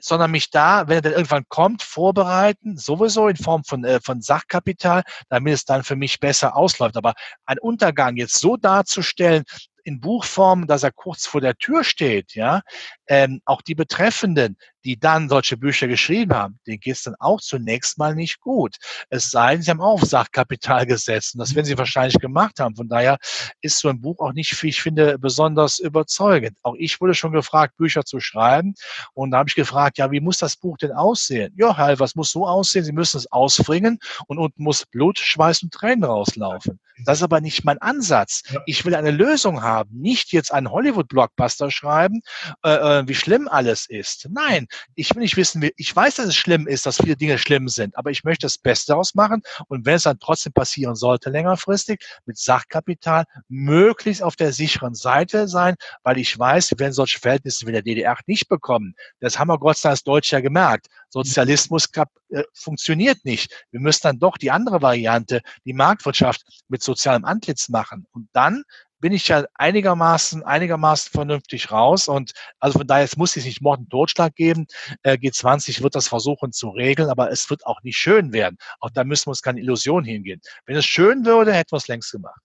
[0.00, 4.20] sondern mich da, wenn er dann irgendwann kommt, vorbereiten, sowieso in Form von, äh, von
[4.20, 6.96] Sachkapital, damit es dann für mich besser ausläuft.
[6.96, 7.14] Aber
[7.46, 9.44] ein Untergang jetzt so darzustellen,
[9.88, 12.60] in Buchform, dass er kurz vor der Tür steht, ja,
[13.08, 17.40] ähm, auch die Betreffenden, die dann solche Bücher geschrieben haben, denen geht es dann auch
[17.40, 18.76] zunächst mal nicht gut.
[19.10, 21.34] Es sei denn, sie haben auch Sachkapital gesetzt.
[21.34, 22.76] Und das werden sie wahrscheinlich gemacht haben.
[22.76, 23.18] Von daher
[23.60, 26.56] ist so ein Buch auch nicht, wie ich finde, besonders überzeugend.
[26.62, 28.74] Auch ich wurde schon gefragt, Bücher zu schreiben.
[29.14, 31.52] Und da habe ich gefragt, ja, wie muss das Buch denn aussehen?
[31.56, 32.84] Ja, halt, was muss so aussehen?
[32.84, 36.78] Sie müssen es ausbringen und unten muss Blut, Schweiß und Tränen rauslaufen.
[37.04, 38.42] Das ist aber nicht mein Ansatz.
[38.66, 42.22] Ich will eine Lösung haben, nicht jetzt einen Hollywood-Blockbuster schreiben,
[42.64, 44.28] äh, wie schlimm alles ist.
[44.30, 47.68] Nein, ich will nicht wissen, ich weiß, dass es schlimm ist, dass viele Dinge schlimm
[47.68, 49.42] sind, aber ich möchte das Beste daraus machen.
[49.68, 55.46] Und wenn es dann trotzdem passieren sollte, längerfristig, mit Sachkapital, möglichst auf der sicheren Seite
[55.48, 58.94] sein, weil ich weiß, wir werden solche Verhältnisse wie der DDR nicht bekommen.
[59.20, 60.86] Das haben wir Gott sei Dank als Deutsche ja gemerkt.
[61.10, 61.88] Sozialismus
[62.30, 63.66] äh, funktioniert nicht.
[63.70, 68.06] Wir müssen dann doch die andere Variante, die Marktwirtschaft mit sozialem Antlitz machen.
[68.12, 68.64] Und dann
[69.00, 72.08] bin ich ja einigermaßen, einigermaßen vernünftig raus.
[72.08, 74.66] Und also von daher, es muss es nicht Mord und Totschlag geben.
[75.02, 78.56] Äh, G20 wird das versuchen zu regeln, aber es wird auch nicht schön werden.
[78.80, 80.40] Auch da müssen wir uns keine Illusion hingehen.
[80.66, 82.40] Wenn es schön würde, hätten wir es längst gemacht.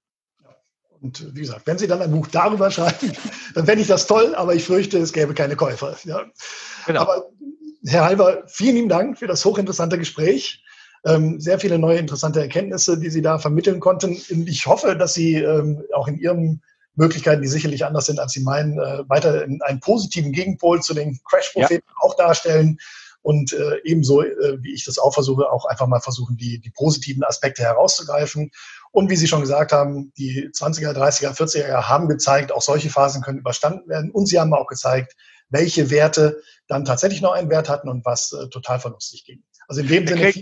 [1.01, 3.12] Und wie gesagt, wenn Sie dann ein Buch darüber schreiben,
[3.56, 5.97] dann fände ich das toll, aber ich fürchte, es gäbe keine Käufer.
[6.06, 6.24] Ja.
[6.86, 7.01] Genau.
[7.01, 7.30] Aber
[7.86, 10.64] Herr Halber, vielen lieben Dank für das hochinteressante Gespräch.
[11.06, 14.18] Ähm, sehr viele neue interessante Erkenntnisse, die Sie da vermitteln konnten.
[14.47, 16.62] Ich hoffe, dass Sie ähm, auch in Ihren
[16.95, 21.20] Möglichkeiten, die sicherlich anders sind, als Sie meinen, äh, weiter einen positiven Gegenpol zu den
[21.30, 21.95] Crash-Propheten ja.
[21.99, 22.78] auch darstellen
[23.24, 26.72] und äh, ebenso, äh, wie ich das auch versuche, auch einfach mal versuchen, die, die
[26.72, 28.51] positiven Aspekte herauszugreifen.
[28.91, 32.89] Und wie Sie schon gesagt haben, die 20er, 30er, 40er Jahre haben gezeigt, auch solche
[32.89, 34.12] Phasen können überstanden werden.
[34.12, 35.16] Und Sie haben auch gezeigt,
[35.49, 39.41] welche Werte dann tatsächlich noch einen Wert hatten und was äh, total verlustig ging.
[39.68, 40.34] Also in dem Sinne,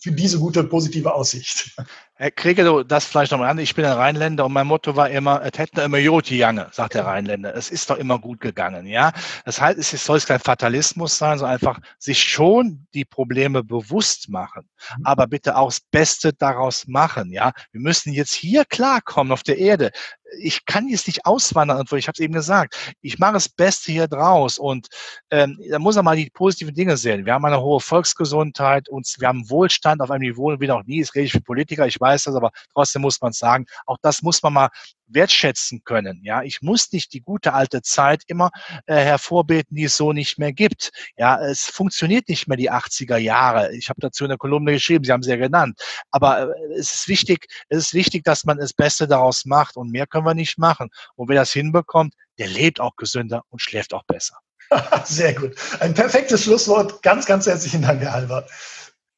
[0.00, 1.76] für diese gute positive Aussicht.
[2.14, 3.58] Herr Krieger, das vielleicht nochmal an.
[3.58, 6.94] Ich bin ein Rheinländer und mein Motto war immer, es hätte immer Joti Jange, sagt
[6.94, 7.54] der Rheinländer.
[7.54, 9.12] Es ist doch immer gut gegangen, ja.
[9.44, 14.68] Das heißt, es soll kein Fatalismus sein, sondern einfach sich schon die Probleme bewusst machen.
[14.96, 15.06] Mhm.
[15.06, 17.52] Aber bitte auch das Beste daraus machen, ja.
[17.70, 19.92] Wir müssen jetzt hier klarkommen auf der Erde
[20.40, 22.96] ich kann jetzt nicht auswandern, ich habe es eben gesagt.
[23.00, 24.88] Ich mache das Beste hier draus und
[25.30, 27.24] ähm, da muss man mal die positiven Dinge sehen.
[27.24, 31.00] Wir haben eine hohe Volksgesundheit und wir haben Wohlstand auf einem Niveau wie noch nie.
[31.00, 34.22] Das rede ich für Politiker, ich weiß das, aber trotzdem muss man sagen, auch das
[34.22, 34.68] muss man mal
[35.08, 36.20] wertschätzen können.
[36.22, 38.50] Ja, ich muss nicht die gute alte Zeit immer
[38.86, 40.90] äh, hervorbeten, die es so nicht mehr gibt.
[41.16, 43.74] Ja, es funktioniert nicht mehr die 80er Jahre.
[43.74, 45.80] Ich habe dazu in der Kolumne geschrieben, Sie haben sie ja genannt.
[46.10, 49.90] Aber äh, es ist wichtig, es ist wichtig, dass man das Beste daraus macht und
[49.90, 50.90] mehr können wir nicht machen.
[51.16, 54.38] Und wer das hinbekommt, der lebt auch gesünder und schläft auch besser.
[55.04, 55.54] Sehr gut.
[55.80, 57.02] Ein perfektes Schlusswort.
[57.02, 58.50] Ganz, ganz herzlichen Dank, Herr Albert.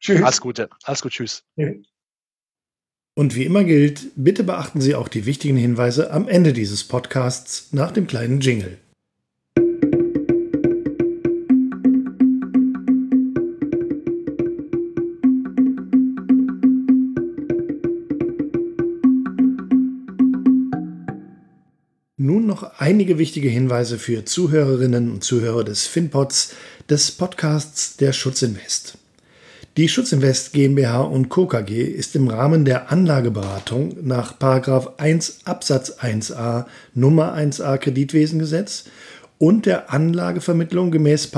[0.00, 0.22] Tschüss.
[0.22, 0.68] Alles Gute.
[0.84, 1.12] Alles gut.
[1.12, 1.44] Tschüss.
[3.20, 7.68] Und wie immer gilt, bitte beachten Sie auch die wichtigen Hinweise am Ende dieses Podcasts
[7.70, 8.78] nach dem kleinen Jingle.
[22.16, 26.54] Nun noch einige wichtige Hinweise für Zuhörerinnen und Zuhörer des FinPods,
[26.88, 28.96] des Podcasts der Schutzinvest.
[29.80, 31.46] Die Schutzinvest GmbH und Co.
[31.46, 34.38] KG ist im Rahmen der Anlageberatung nach
[34.98, 38.84] 1 Absatz 1a Nummer 1a Kreditwesengesetz
[39.38, 41.30] und der Anlagevermittlung gemäß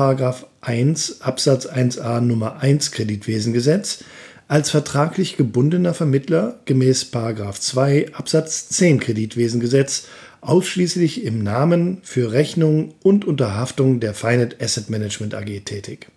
[0.60, 4.02] 1 Absatz 1a Nummer 1 Kreditwesengesetz
[4.48, 7.12] als vertraglich gebundener Vermittler gemäß
[7.60, 10.08] 2 Absatz 10 Kreditwesengesetz
[10.40, 16.08] ausschließlich im Namen für Rechnung und Unterhaftung der Finet Asset Management AG tätig.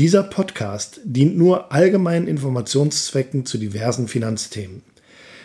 [0.00, 4.82] Dieser Podcast dient nur allgemeinen Informationszwecken zu diversen Finanzthemen.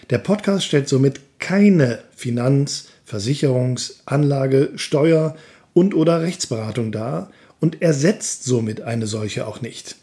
[0.09, 5.35] Der Podcast stellt somit keine Finanz-, Versicherungs-, Anlage-, Steuer-
[5.75, 7.29] und/oder Rechtsberatung dar
[7.59, 9.97] und ersetzt somit eine solche auch nicht.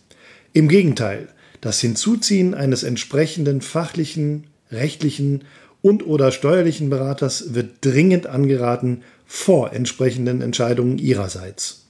[0.52, 1.26] Im Gegenteil,
[1.60, 5.42] das Hinzuziehen eines entsprechenden fachlichen, rechtlichen
[5.82, 11.85] und/oder steuerlichen Beraters wird dringend angeraten vor entsprechenden Entscheidungen Ihrerseits.